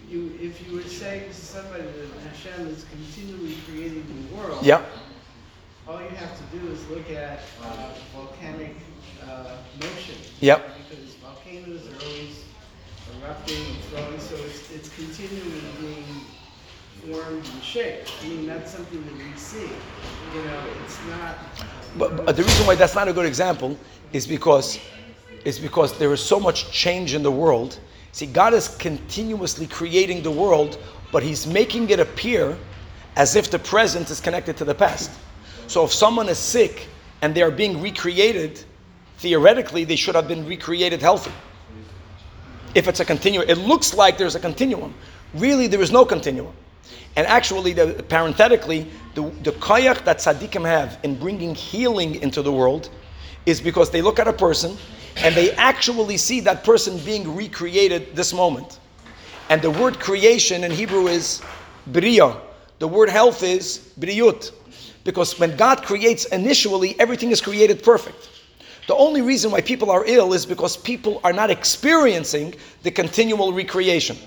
you, 0.09 0.35
if 0.41 0.67
you 0.67 0.77
were 0.77 0.81
saying 0.81 1.29
to 1.29 1.33
somebody 1.35 1.83
that 1.83 2.33
Hashem 2.33 2.69
is 2.69 2.83
continually 2.85 3.55
creating 3.69 4.03
the 4.07 4.35
world, 4.35 4.65
Yeah. 4.65 4.81
all 5.87 6.01
you 6.01 6.07
have 6.07 6.35
to 6.35 6.57
do 6.57 6.71
is 6.71 6.89
look 6.89 7.07
at 7.11 7.41
uh, 7.61 7.89
volcanic 8.15 8.77
uh, 9.29 9.57
motion. 9.79 10.15
Yep. 10.39 10.65
Because 10.89 11.13
volcanoes 11.21 11.81
are 11.85 12.03
always 12.03 12.45
erupting 13.21 13.63
and 13.63 13.83
flowing, 13.91 14.19
so 14.19 14.35
it's, 14.37 14.71
it's 14.71 14.89
continually 14.95 15.61
being 15.79 17.13
formed 17.13 17.45
and 17.45 17.63
shaped. 17.63 18.11
I 18.23 18.27
mean, 18.29 18.47
that's 18.47 18.71
something 18.71 19.05
that 19.05 19.13
we 19.13 19.37
see. 19.37 19.69
You 20.33 20.43
know, 20.45 20.63
it's 20.83 20.97
not. 21.11 21.35
But, 21.99 22.25
but 22.25 22.35
the 22.35 22.41
reason 22.41 22.65
why 22.65 22.73
that's 22.73 22.95
not 22.95 23.07
a 23.07 23.13
good 23.13 23.27
example 23.27 23.77
is 24.13 24.25
because 24.25 24.79
is 25.45 25.59
because 25.59 25.97
there 25.99 26.11
is 26.11 26.21
so 26.21 26.39
much 26.39 26.71
change 26.71 27.13
in 27.13 27.23
the 27.23 27.31
world. 27.31 27.79
See, 28.15 28.27
God 28.27 28.53
is 28.53 28.69
continuously 28.69 29.67
creating 29.67 30.23
the 30.23 30.31
world, 30.31 30.77
but 31.11 31.21
He's 31.21 31.45
making 31.45 31.89
it 31.89 31.99
appear 31.99 32.57
as 33.17 33.35
if 33.35 33.51
the 33.51 33.59
present 33.59 34.09
is 34.09 34.21
connected 34.21 34.55
to 34.55 34.63
the 34.63 34.73
past. 34.73 35.11
So 35.67 35.83
if 35.83 35.91
someone 35.91 36.29
is 36.29 36.37
sick 36.37 36.87
and 37.21 37.35
they 37.35 37.41
are 37.41 37.51
being 37.51 37.81
recreated, 37.81 38.63
theoretically 39.17 39.83
they 39.83 39.97
should 39.97 40.15
have 40.15 40.29
been 40.29 40.45
recreated 40.45 41.01
healthy. 41.01 41.33
If 42.73 42.87
it's 42.87 43.01
a 43.01 43.05
continuum, 43.05 43.49
it 43.49 43.57
looks 43.57 43.93
like 43.93 44.17
there's 44.17 44.35
a 44.35 44.39
continuum. 44.39 44.93
Really, 45.33 45.67
there 45.67 45.81
is 45.81 45.91
no 45.91 46.05
continuum. 46.05 46.53
And 47.17 47.27
actually, 47.27 47.73
the, 47.73 48.01
parenthetically, 48.07 48.87
the, 49.15 49.23
the 49.43 49.51
koyach 49.51 50.05
that 50.05 50.19
tzaddikim 50.19 50.65
have 50.65 50.99
in 51.03 51.19
bringing 51.19 51.53
healing 51.53 52.15
into 52.21 52.41
the 52.41 52.53
world 52.53 52.89
is 53.45 53.59
because 53.59 53.91
they 53.91 54.01
look 54.01 54.19
at 54.19 54.27
a 54.29 54.33
person 54.33 54.77
and 55.17 55.35
they 55.35 55.51
actually 55.53 56.17
see 56.17 56.39
that 56.41 56.63
person 56.63 56.97
being 56.99 57.35
recreated 57.35 58.15
this 58.15 58.33
moment. 58.33 58.79
And 59.49 59.61
the 59.61 59.71
word 59.71 59.99
creation 59.99 60.63
in 60.63 60.71
Hebrew 60.71 61.07
is 61.07 61.41
bria. 61.87 62.37
The 62.79 62.87
word 62.87 63.09
health 63.09 63.43
is 63.43 63.89
briut. 63.99 64.51
Because 65.03 65.39
when 65.39 65.55
God 65.55 65.83
creates 65.83 66.25
initially, 66.25 66.99
everything 66.99 67.31
is 67.31 67.39
created 67.39 67.83
perfect. 67.83 68.29
The 68.87 68.95
only 68.95 69.21
reason 69.21 69.51
why 69.51 69.61
people 69.61 69.89
are 69.91 70.03
ill 70.05 70.33
is 70.33 70.45
because 70.45 70.77
people 70.77 71.21
are 71.23 71.33
not 71.33 71.49
experiencing 71.49 72.55
the 72.83 72.91
continual 72.91 73.53
recreation. 73.53 74.17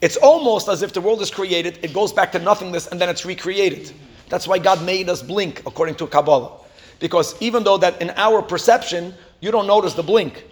It's 0.00 0.16
almost 0.16 0.68
as 0.68 0.82
if 0.82 0.92
the 0.92 1.00
world 1.00 1.22
is 1.22 1.30
created, 1.30 1.78
it 1.82 1.92
goes 1.92 2.12
back 2.12 2.32
to 2.32 2.38
nothingness, 2.38 2.88
and 2.88 3.00
then 3.00 3.08
it's 3.08 3.24
recreated. 3.24 3.92
That's 4.28 4.46
why 4.46 4.58
God 4.58 4.84
made 4.84 5.08
us 5.08 5.22
blink, 5.22 5.62
according 5.66 5.94
to 5.96 6.06
Kabbalah. 6.06 6.52
Because 6.98 7.40
even 7.40 7.62
though 7.64 7.78
that 7.78 8.00
in 8.02 8.10
our 8.16 8.42
perception, 8.42 9.14
you 9.46 9.52
don't 9.52 9.68
notice 9.68 9.94
the 9.94 10.02
blink. 10.02 10.44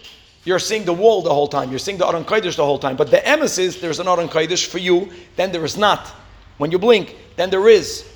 You're 0.45 0.57
seeing 0.57 0.85
the 0.85 0.93
wall 0.93 1.21
the 1.21 1.33
whole 1.33 1.49
time. 1.49 1.69
You're 1.69 1.79
seeing 1.79 1.97
the 1.97 2.07
Aron 2.07 2.23
Kodesh 2.23 2.55
the 2.55 2.63
whole 2.63 2.79
time. 2.79 2.95
But 2.95 3.11
the 3.11 3.17
emes 3.17 3.59
is 3.59 3.81
there's 3.81 3.99
an 3.99 4.07
Aron 4.07 4.29
Kodesh 4.29 4.65
for 4.65 4.77
you, 4.77 5.11
then 5.35 5.51
there 5.51 5.65
is 5.65 5.75
not. 5.75 6.07
When 6.59 6.71
you 6.71 6.79
blink, 6.79 7.17
then 7.35 7.49
there 7.49 7.67
is. 7.67 8.09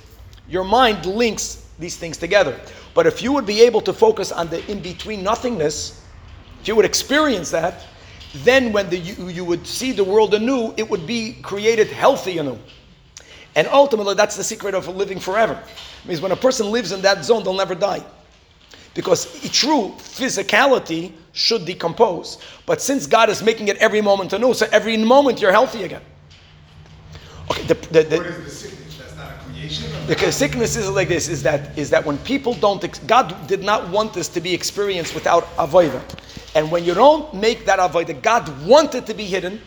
Your 0.48 0.64
mind 0.64 1.04
links 1.04 1.68
these 1.78 1.96
things 1.96 2.16
together. 2.16 2.58
But 2.94 3.06
if 3.06 3.20
you 3.20 3.30
would 3.32 3.44
be 3.44 3.60
able 3.60 3.82
to 3.82 3.92
focus 3.92 4.32
on 4.32 4.48
the 4.48 4.64
in 4.70 4.80
between 4.80 5.22
nothingness, 5.22 6.02
if 6.62 6.68
you 6.68 6.74
would 6.76 6.86
experience 6.86 7.50
that, 7.50 7.84
then 8.36 8.72
when 8.72 8.88
the, 8.88 8.96
you, 8.96 9.28
you 9.28 9.44
would 9.44 9.66
see 9.66 9.92
the 9.92 10.04
world 10.04 10.32
anew, 10.32 10.72
it 10.78 10.88
would 10.88 11.06
be 11.06 11.34
created 11.42 11.88
healthy 11.88 12.38
anew. 12.38 12.58
And 13.54 13.68
ultimately, 13.68 14.14
that's 14.14 14.36
the 14.36 14.44
secret 14.44 14.74
of 14.74 14.88
living 14.88 15.20
forever. 15.20 15.60
It 16.04 16.08
means 16.08 16.22
when 16.22 16.32
a 16.32 16.36
person 16.36 16.70
lives 16.70 16.92
in 16.92 17.02
that 17.02 17.22
zone, 17.22 17.44
they'll 17.44 17.52
never 17.52 17.74
die. 17.74 18.02
Because 18.94 19.26
true 19.50 19.94
physicality 19.98 21.12
should 21.32 21.64
decompose. 21.64 22.38
But 22.66 22.80
since 22.80 23.06
God 23.06 23.28
is 23.28 23.42
making 23.42 23.68
it 23.68 23.76
every 23.78 24.00
moment 24.00 24.32
anew, 24.32 24.52
so 24.54 24.66
every 24.72 24.96
moment 24.96 25.40
you're 25.40 25.52
healthy 25.52 25.84
again. 25.84 26.02
Okay, 27.50 27.62
the, 27.64 27.74
the, 27.74 28.02
the, 28.02 28.16
What 28.16 28.26
is 28.26 28.44
the 28.44 28.50
sickness? 28.50 28.98
That's 28.98 29.16
not 29.16 29.30
a 29.30 29.50
creation? 29.50 30.06
the 30.06 30.32
sickness 30.32 30.76
is 30.76 30.88
like 30.90 31.08
this: 31.08 31.28
is 31.28 31.42
that 31.42 31.76
is 31.78 31.90
that 31.90 32.04
when 32.04 32.18
people 32.18 32.54
don't, 32.54 32.82
ex- 32.82 32.98
God 33.00 33.46
did 33.46 33.62
not 33.62 33.88
want 33.90 34.12
this 34.12 34.28
to 34.28 34.40
be 34.40 34.52
experienced 34.54 35.14
without 35.14 35.44
avodah, 35.56 36.02
and 36.54 36.70
when 36.70 36.84
you 36.84 36.94
don't 36.94 37.32
make 37.34 37.66
that 37.66 37.78
avodah, 37.78 38.20
God 38.22 38.66
wanted 38.66 39.06
to 39.06 39.14
be 39.14 39.24
hidden. 39.24 39.60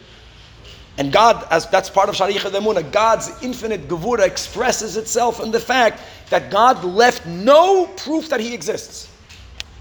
And 0.97 1.11
God, 1.11 1.47
as 1.49 1.67
that's 1.67 1.89
part 1.89 2.07
of 2.07 2.15
Shariach 2.15 2.51
Emuna, 2.51 2.89
God's 2.91 3.31
infinite 3.41 3.87
Gevura 3.87 4.27
expresses 4.27 4.95
itself 4.95 5.39
in 5.39 5.49
the 5.49 5.59
fact 5.59 6.01
that 6.29 6.51
God 6.51 6.83
left 6.83 7.25
no 7.25 7.87
proof 7.97 8.29
that 8.29 8.39
He 8.39 8.53
exists. 8.53 9.09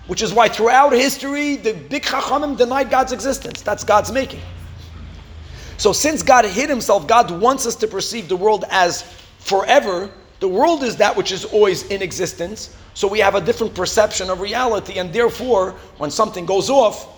Which 0.07 0.23
is 0.23 0.33
why 0.33 0.49
throughout 0.49 0.93
history, 0.93 1.57
the 1.57 1.75
big 1.75 2.03
Chachamim 2.03 2.57
denied 2.57 2.91
God's 2.91 3.13
existence. 3.13 3.63
That's 3.63 3.85
God's 3.85 4.11
making. 4.11 4.41
So 5.77 5.93
since 5.93 6.23
God 6.23 6.45
hid 6.45 6.69
Himself, 6.69 7.07
God 7.07 7.31
wants 7.31 7.67
us 7.67 7.77
to 7.77 7.87
perceive 7.87 8.29
the 8.29 8.37
world 8.37 8.65
as 8.71 9.03
forever. 9.39 10.11
The 10.41 10.49
world 10.49 10.83
is 10.83 10.97
that 10.97 11.17
which 11.17 11.33
is 11.33 11.45
always 11.45 11.85
in 11.85 12.03
existence. 12.03 12.77
So 12.95 13.09
we 13.09 13.21
have 13.21 13.35
a 13.35 13.41
different 13.41 13.75
perception 13.75 14.29
of 14.29 14.41
reality, 14.41 14.99
and 14.99 15.13
therefore, 15.13 15.73
when 15.99 16.11
something 16.11 16.47
goes 16.47 16.69
off, 16.69 17.09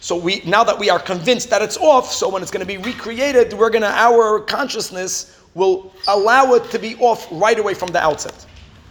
so 0.00 0.16
we 0.16 0.42
now 0.44 0.62
that 0.62 0.78
we 0.78 0.90
are 0.90 1.00
convinced 1.00 1.50
that 1.50 1.62
it's 1.62 1.76
off, 1.78 2.12
so 2.12 2.28
when 2.28 2.42
it's 2.42 2.50
going 2.50 2.64
to 2.64 2.66
be 2.66 2.76
recreated, 2.76 3.52
we're 3.54 3.70
going 3.70 3.82
to 3.82 3.90
our 3.90 4.38
consciousness 4.40 5.40
will 5.54 5.92
allow 6.06 6.52
it 6.54 6.70
to 6.70 6.78
be 6.78 6.94
off 6.96 7.26
right 7.32 7.58
away 7.58 7.74
from 7.74 7.88
the 7.88 7.98
outset. 7.98 8.46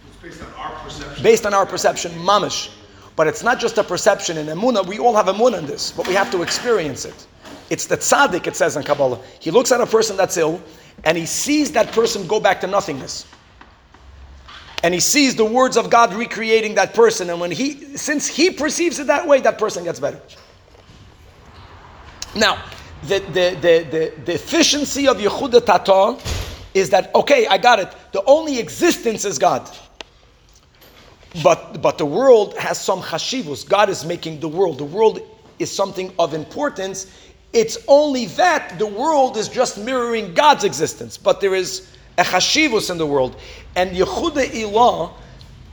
It's 0.08 0.16
based 0.20 0.42
on 0.42 0.52
our 0.54 0.72
perception. 0.82 1.22
Based 1.22 1.46
on 1.46 1.54
our 1.54 1.64
perception, 1.64 2.12
mamish. 2.12 2.75
But 3.16 3.26
it's 3.26 3.42
not 3.42 3.58
just 3.58 3.78
a 3.78 3.82
perception 3.82 4.36
in 4.36 4.46
emuna. 4.46 4.86
We 4.86 4.98
all 4.98 5.16
have 5.16 5.26
emuna 5.26 5.58
in 5.58 5.66
this, 5.66 5.90
but 5.90 6.06
we 6.06 6.14
have 6.14 6.30
to 6.30 6.42
experience 6.42 7.06
it. 7.06 7.26
It's 7.70 7.86
the 7.86 7.96
tzaddik. 7.96 8.46
It 8.46 8.54
says 8.54 8.76
in 8.76 8.82
Kabbalah. 8.82 9.20
He 9.40 9.50
looks 9.50 9.72
at 9.72 9.80
a 9.80 9.86
person 9.86 10.16
that's 10.16 10.36
ill, 10.36 10.62
and 11.04 11.16
he 11.16 11.26
sees 11.26 11.72
that 11.72 11.92
person 11.92 12.26
go 12.26 12.38
back 12.38 12.60
to 12.60 12.66
nothingness. 12.66 13.26
And 14.82 14.92
he 14.92 15.00
sees 15.00 15.34
the 15.34 15.44
words 15.44 15.78
of 15.78 15.88
God 15.88 16.12
recreating 16.12 16.74
that 16.74 16.94
person, 16.94 17.30
and 17.30 17.40
when 17.40 17.50
he, 17.50 17.96
since 17.96 18.26
he 18.26 18.50
perceives 18.50 18.98
it 18.98 19.06
that 19.06 19.26
way, 19.26 19.40
that 19.40 19.58
person 19.58 19.82
gets 19.82 19.98
better. 19.98 20.20
Now, 22.34 22.62
the, 23.04 23.20
the, 23.20 23.58
the, 23.60 23.86
the, 23.90 24.12
the 24.26 24.34
efficiency 24.34 25.08
of 25.08 25.16
Yichuda 25.16 25.64
Tata 25.64 26.18
is 26.74 26.90
that, 26.90 27.14
okay, 27.14 27.46
I 27.46 27.56
got 27.56 27.78
it. 27.78 27.94
The 28.12 28.22
only 28.26 28.58
existence 28.58 29.24
is 29.24 29.38
God. 29.38 29.70
But, 31.42 31.82
but 31.82 31.98
the 31.98 32.06
world 32.06 32.56
has 32.56 32.80
some 32.80 33.02
chashivus. 33.02 33.68
God 33.68 33.88
is 33.88 34.04
making 34.04 34.40
the 34.40 34.48
world. 34.48 34.78
The 34.78 34.84
world 34.84 35.20
is 35.58 35.70
something 35.70 36.12
of 36.18 36.34
importance. 36.34 37.12
It's 37.52 37.78
only 37.88 38.26
that 38.26 38.78
the 38.78 38.86
world 38.86 39.36
is 39.36 39.48
just 39.48 39.78
mirroring 39.78 40.34
God's 40.34 40.64
existence. 40.64 41.16
But 41.16 41.40
there 41.40 41.54
is 41.54 41.88
a 42.18 42.22
chashivus 42.22 42.90
in 42.90 42.98
the 42.98 43.06
world. 43.06 43.36
And 43.74 43.90
Yichuda 43.90 44.46
Ilah 44.46 45.12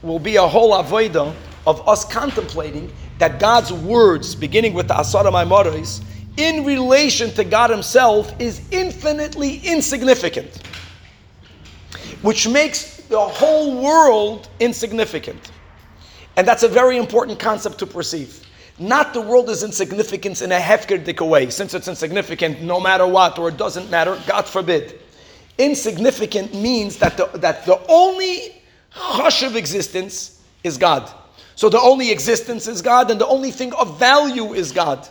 will 0.01 0.19
be 0.19 0.36
a 0.36 0.48
whole 0.48 0.72
avodah 0.72 1.33
of 1.65 1.88
us 1.88 2.05
contemplating 2.05 2.91
that 3.19 3.39
God's 3.39 3.72
words, 3.72 4.36
beginning 4.36 4.74
with 4.74 4.88
the 4.88 4.93
Asara 4.93 5.31
Maamaros, 5.31 6.03
in 6.38 6.65
relation 6.65 7.31
to 7.31 7.43
God 7.43 7.69
Himself 7.69 8.33
is 8.39 8.62
infinitely 8.72 9.57
insignificant, 9.63 10.62
which 12.22 12.48
makes 12.48 12.92
the 13.13 13.20
whole 13.20 13.79
world 13.79 14.50
insignificant. 14.60 15.51
And 16.36 16.48
that's 16.48 16.63
a 16.63 16.67
very 16.67 16.98
important 16.98 17.38
concept 17.38 17.77
to 17.77 17.86
perceive. 17.86 18.43
Not 18.79 19.13
the 19.13 19.22
world 19.22 19.51
is 19.51 19.62
insignificant 19.62 20.41
in 20.41 20.51
a 20.51 20.58
hefkerdik 20.58 21.22
way, 21.22 21.51
since 21.51 21.75
it's 21.75 21.88
insignificant 21.88 22.63
no 22.63 22.79
matter 22.79 23.05
what, 23.05 23.38
or 23.38 23.50
it 23.50 23.58
doesn't 23.58 23.91
matter, 23.91 24.20
God 24.25 24.48
forbid. 24.48 25.00
Insignificant 25.60 26.55
means 26.55 26.98
that 26.98 27.15
the, 27.15 27.27
that 27.38 27.67
the 27.67 27.79
only 27.88 28.63
hush 28.89 29.43
of 29.43 29.55
existence 29.55 30.41
is 30.63 30.79
God. 30.79 31.08
So 31.53 31.70
the 31.70 31.79
only 31.79 32.10
existence 32.10 32.67
is 32.67 32.82
God, 32.82 33.12
and 33.12 33.22
the 33.22 33.27
only 33.27 33.51
thing 33.51 33.74
of 33.74 34.00
value 34.00 34.55
is 34.55 34.72
God. 34.72 35.08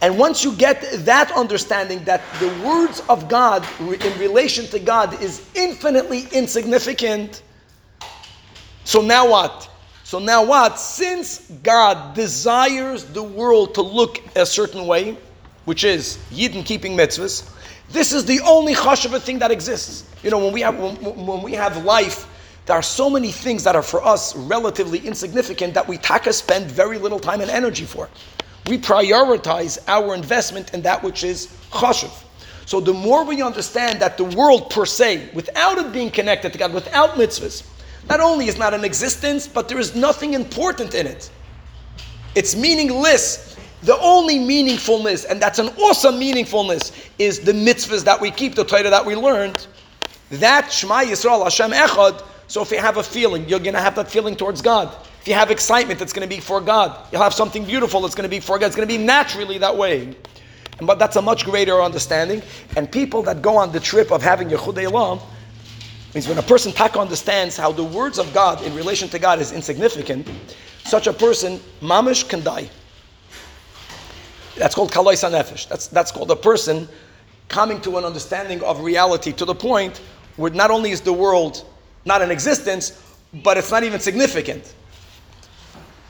And 0.00 0.18
once 0.18 0.44
you 0.44 0.54
get 0.54 0.82
that 1.04 1.30
understanding 1.32 2.04
that 2.04 2.20
the 2.40 2.48
words 2.66 3.02
of 3.08 3.28
God 3.28 3.66
in 3.80 4.18
relation 4.18 4.66
to 4.66 4.78
God 4.78 5.20
is 5.22 5.48
infinitely 5.54 6.26
insignificant, 6.32 7.42
so 8.84 9.00
now 9.00 9.30
what? 9.30 9.70
So 10.02 10.18
now 10.18 10.44
what? 10.44 10.78
Since 10.78 11.50
God 11.62 12.14
desires 12.14 13.04
the 13.04 13.22
world 13.22 13.74
to 13.74 13.82
look 13.82 14.20
a 14.36 14.44
certain 14.44 14.86
way, 14.86 15.16
which 15.64 15.84
is 15.84 16.18
Yidden 16.30 16.64
keeping 16.64 16.96
mitzvahs, 16.96 17.50
this 17.90 18.12
is 18.12 18.24
the 18.24 18.40
only 18.40 18.74
chash 18.74 19.04
of 19.04 19.14
a 19.14 19.20
thing 19.20 19.38
that 19.38 19.50
exists. 19.50 20.04
You 20.22 20.30
know, 20.30 20.38
when 20.38 20.52
we 20.52 20.60
have 20.60 20.78
when, 20.78 20.96
when 21.26 21.42
we 21.42 21.52
have 21.52 21.84
life, 21.84 22.28
there 22.66 22.76
are 22.76 22.82
so 22.82 23.08
many 23.08 23.30
things 23.30 23.64
that 23.64 23.76
are 23.76 23.82
for 23.82 24.04
us 24.04 24.34
relatively 24.36 24.98
insignificant 24.98 25.74
that 25.74 25.86
we 25.86 25.98
taka 25.98 26.32
spend 26.32 26.66
very 26.66 26.98
little 26.98 27.20
time 27.20 27.40
and 27.40 27.50
energy 27.50 27.84
for 27.84 28.08
we 28.66 28.78
prioritize 28.78 29.78
our 29.88 30.14
investment 30.14 30.72
in 30.74 30.82
that 30.82 31.02
which 31.02 31.22
is 31.24 31.48
chashuv. 31.70 32.22
So 32.66 32.80
the 32.80 32.94
more 32.94 33.24
we 33.24 33.42
understand 33.42 34.00
that 34.00 34.16
the 34.16 34.24
world 34.24 34.70
per 34.70 34.86
se, 34.86 35.30
without 35.34 35.78
it 35.78 35.92
being 35.92 36.10
connected 36.10 36.52
to 36.52 36.58
God, 36.58 36.72
without 36.72 37.10
mitzvahs, 37.10 37.66
not 38.08 38.20
only 38.20 38.46
is 38.46 38.58
not 38.58 38.74
an 38.74 38.84
existence, 38.84 39.46
but 39.46 39.68
there 39.68 39.78
is 39.78 39.94
nothing 39.94 40.34
important 40.34 40.94
in 40.94 41.06
it. 41.06 41.30
It's 42.34 42.56
meaningless. 42.56 43.56
The 43.82 43.98
only 44.00 44.38
meaningfulness, 44.38 45.26
and 45.28 45.40
that's 45.40 45.58
an 45.58 45.68
awesome 45.78 46.14
meaningfulness, 46.14 47.08
is 47.18 47.40
the 47.40 47.52
mitzvahs 47.52 48.04
that 48.04 48.18
we 48.18 48.30
keep, 48.30 48.54
the 48.54 48.64
Torah 48.64 48.88
that 48.88 49.04
we 49.04 49.14
learned. 49.14 49.66
That 50.30 50.72
Shema 50.72 51.02
Yisrael 51.02 51.42
Hashem 51.44 51.70
Echad. 51.70 52.22
So 52.46 52.62
if 52.62 52.70
you 52.70 52.78
have 52.78 52.96
a 52.96 53.02
feeling, 53.02 53.46
you're 53.48 53.58
going 53.58 53.74
to 53.74 53.80
have 53.80 53.94
that 53.96 54.10
feeling 54.10 54.36
towards 54.36 54.62
God. 54.62 54.94
If 55.24 55.28
you 55.28 55.34
have 55.36 55.50
excitement, 55.50 56.02
it's 56.02 56.12
going 56.12 56.28
to 56.28 56.36
be 56.36 56.38
for 56.38 56.60
God. 56.60 57.08
You'll 57.10 57.22
have 57.22 57.32
something 57.32 57.64
beautiful, 57.64 58.04
it's 58.04 58.14
going 58.14 58.28
to 58.28 58.28
be 58.28 58.40
for 58.40 58.58
God. 58.58 58.66
It's 58.66 58.76
going 58.76 58.86
to 58.86 58.94
be 58.94 59.02
naturally 59.02 59.56
that 59.56 59.74
way. 59.74 60.14
But 60.82 60.98
that's 60.98 61.16
a 61.16 61.22
much 61.22 61.46
greater 61.46 61.80
understanding. 61.80 62.42
And 62.76 62.92
people 62.92 63.22
that 63.22 63.40
go 63.40 63.56
on 63.56 63.72
the 63.72 63.80
trip 63.80 64.12
of 64.12 64.20
having 64.20 64.50
Yechud 64.50 64.76
Elam, 64.76 65.18
means 66.12 66.28
when 66.28 66.36
a 66.36 66.42
person 66.42 66.72
taka 66.72 66.98
understands 66.98 67.56
how 67.56 67.72
the 67.72 67.82
words 67.82 68.18
of 68.18 68.34
God 68.34 68.62
in 68.64 68.74
relation 68.74 69.08
to 69.08 69.18
God 69.18 69.40
is 69.40 69.50
insignificant, 69.50 70.30
such 70.84 71.06
a 71.06 71.12
person, 71.14 71.58
mamish, 71.80 72.28
can 72.28 72.44
die. 72.44 72.68
That's 74.56 74.74
called 74.74 74.92
kaloi 74.92 75.14
nefesh. 75.14 75.66
That's, 75.68 75.86
that's 75.86 76.12
called 76.12 76.32
a 76.32 76.36
person 76.36 76.86
coming 77.48 77.80
to 77.80 77.96
an 77.96 78.04
understanding 78.04 78.62
of 78.62 78.82
reality 78.82 79.32
to 79.32 79.46
the 79.46 79.54
point 79.54 80.02
where 80.36 80.50
not 80.50 80.70
only 80.70 80.90
is 80.90 81.00
the 81.00 81.14
world 81.14 81.64
not 82.04 82.20
in 82.20 82.30
existence, 82.30 83.16
but 83.42 83.56
it's 83.56 83.70
not 83.70 83.84
even 83.84 84.00
significant. 84.00 84.74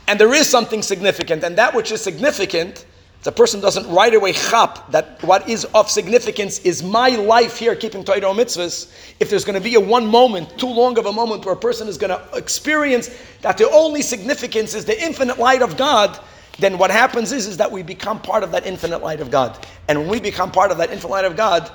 And 0.07 0.19
there 0.19 0.33
is 0.33 0.47
something 0.47 0.81
significant, 0.81 1.43
and 1.43 1.57
that 1.57 1.73
which 1.73 1.91
is 1.91 2.01
significant, 2.01 2.85
the 3.23 3.31
person 3.31 3.59
doesn't 3.59 3.91
right 3.91 4.13
away 4.13 4.33
chap 4.33 4.91
that 4.91 5.21
what 5.23 5.49
is 5.49 5.65
of 5.73 5.89
significance 5.89 6.59
is 6.59 6.83
my 6.83 7.09
life 7.09 7.57
here, 7.57 7.75
keeping 7.75 8.03
Torah 8.03 8.21
mitzvahs. 8.21 8.91
If 9.19 9.31
there's 9.31 9.43
going 9.43 9.55
to 9.55 9.63
be 9.63 9.73
a 9.73 9.79
one 9.79 10.05
moment, 10.05 10.59
too 10.59 10.67
long 10.67 10.99
of 10.99 11.07
a 11.07 11.11
moment, 11.11 11.43
where 11.43 11.55
a 11.55 11.57
person 11.57 11.87
is 11.87 11.97
going 11.97 12.11
to 12.11 12.37
experience 12.37 13.09
that 13.41 13.57
the 13.57 13.67
only 13.71 14.03
significance 14.03 14.75
is 14.75 14.85
the 14.85 15.03
infinite 15.03 15.39
light 15.39 15.63
of 15.63 15.75
God, 15.75 16.19
then 16.59 16.77
what 16.77 16.91
happens 16.91 17.31
is, 17.31 17.47
is 17.47 17.57
that 17.57 17.71
we 17.71 17.81
become 17.81 18.21
part 18.21 18.43
of 18.43 18.51
that 18.51 18.67
infinite 18.67 19.01
light 19.01 19.21
of 19.21 19.31
God. 19.31 19.65
And 19.87 19.97
when 19.99 20.07
we 20.07 20.19
become 20.19 20.51
part 20.51 20.69
of 20.69 20.77
that 20.77 20.91
infinite 20.91 21.11
light 21.11 21.25
of 21.25 21.35
God, 21.35 21.71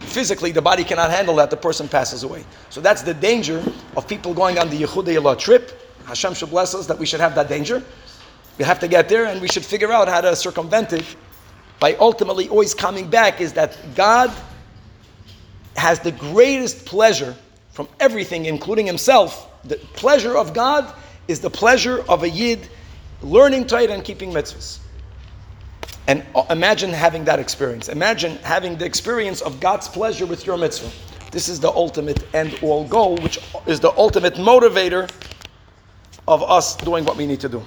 physically 0.00 0.52
the 0.52 0.62
body 0.62 0.84
cannot 0.84 1.10
handle 1.10 1.36
that, 1.36 1.50
the 1.50 1.56
person 1.58 1.86
passes 1.86 2.22
away. 2.22 2.46
So 2.70 2.80
that's 2.80 3.02
the 3.02 3.12
danger 3.12 3.62
of 3.94 4.08
people 4.08 4.32
going 4.32 4.58
on 4.58 4.70
the 4.70 4.80
Yehuda 4.80 5.14
Yehudei 5.14 5.38
trip 5.38 5.82
Hashem 6.08 6.32
should 6.32 6.48
bless 6.48 6.74
us 6.74 6.86
that 6.86 6.98
we 6.98 7.04
should 7.04 7.20
have 7.20 7.34
that 7.34 7.48
danger. 7.48 7.82
We 8.56 8.64
have 8.64 8.80
to 8.80 8.88
get 8.88 9.10
there 9.10 9.26
and 9.26 9.42
we 9.42 9.48
should 9.48 9.64
figure 9.64 9.92
out 9.92 10.08
how 10.08 10.22
to 10.22 10.34
circumvent 10.34 10.94
it 10.94 11.04
by 11.78 11.94
ultimately 11.96 12.48
always 12.48 12.74
coming 12.74 13.08
back 13.10 13.42
is 13.42 13.52
that 13.52 13.76
God 13.94 14.32
has 15.76 16.00
the 16.00 16.12
greatest 16.12 16.86
pleasure 16.86 17.36
from 17.70 17.88
everything, 18.00 18.46
including 18.46 18.86
himself. 18.86 19.48
The 19.64 19.76
pleasure 19.76 20.36
of 20.36 20.54
God 20.54 20.92
is 21.28 21.40
the 21.40 21.50
pleasure 21.50 22.02
of 22.08 22.22
a 22.22 22.30
Yid 22.30 22.66
learning 23.20 23.66
Torah 23.66 23.92
and 23.92 24.02
keeping 24.02 24.32
mitzvahs. 24.32 24.78
And 26.06 26.24
uh, 26.34 26.46
imagine 26.48 26.90
having 26.90 27.24
that 27.26 27.38
experience. 27.38 27.90
Imagine 27.90 28.38
having 28.38 28.78
the 28.78 28.86
experience 28.86 29.42
of 29.42 29.60
God's 29.60 29.88
pleasure 29.88 30.24
with 30.24 30.46
your 30.46 30.56
mitzvah. 30.56 30.90
This 31.30 31.50
is 31.50 31.60
the 31.60 31.70
ultimate 31.70 32.34
end 32.34 32.58
all 32.62 32.84
goal, 32.88 33.18
which 33.18 33.38
is 33.66 33.78
the 33.78 33.92
ultimate 33.98 34.34
motivator 34.34 35.10
of 36.28 36.42
us 36.42 36.76
doing 36.76 37.04
what 37.04 37.16
we 37.16 37.26
need 37.26 37.40
to 37.40 37.48
do. 37.48 37.62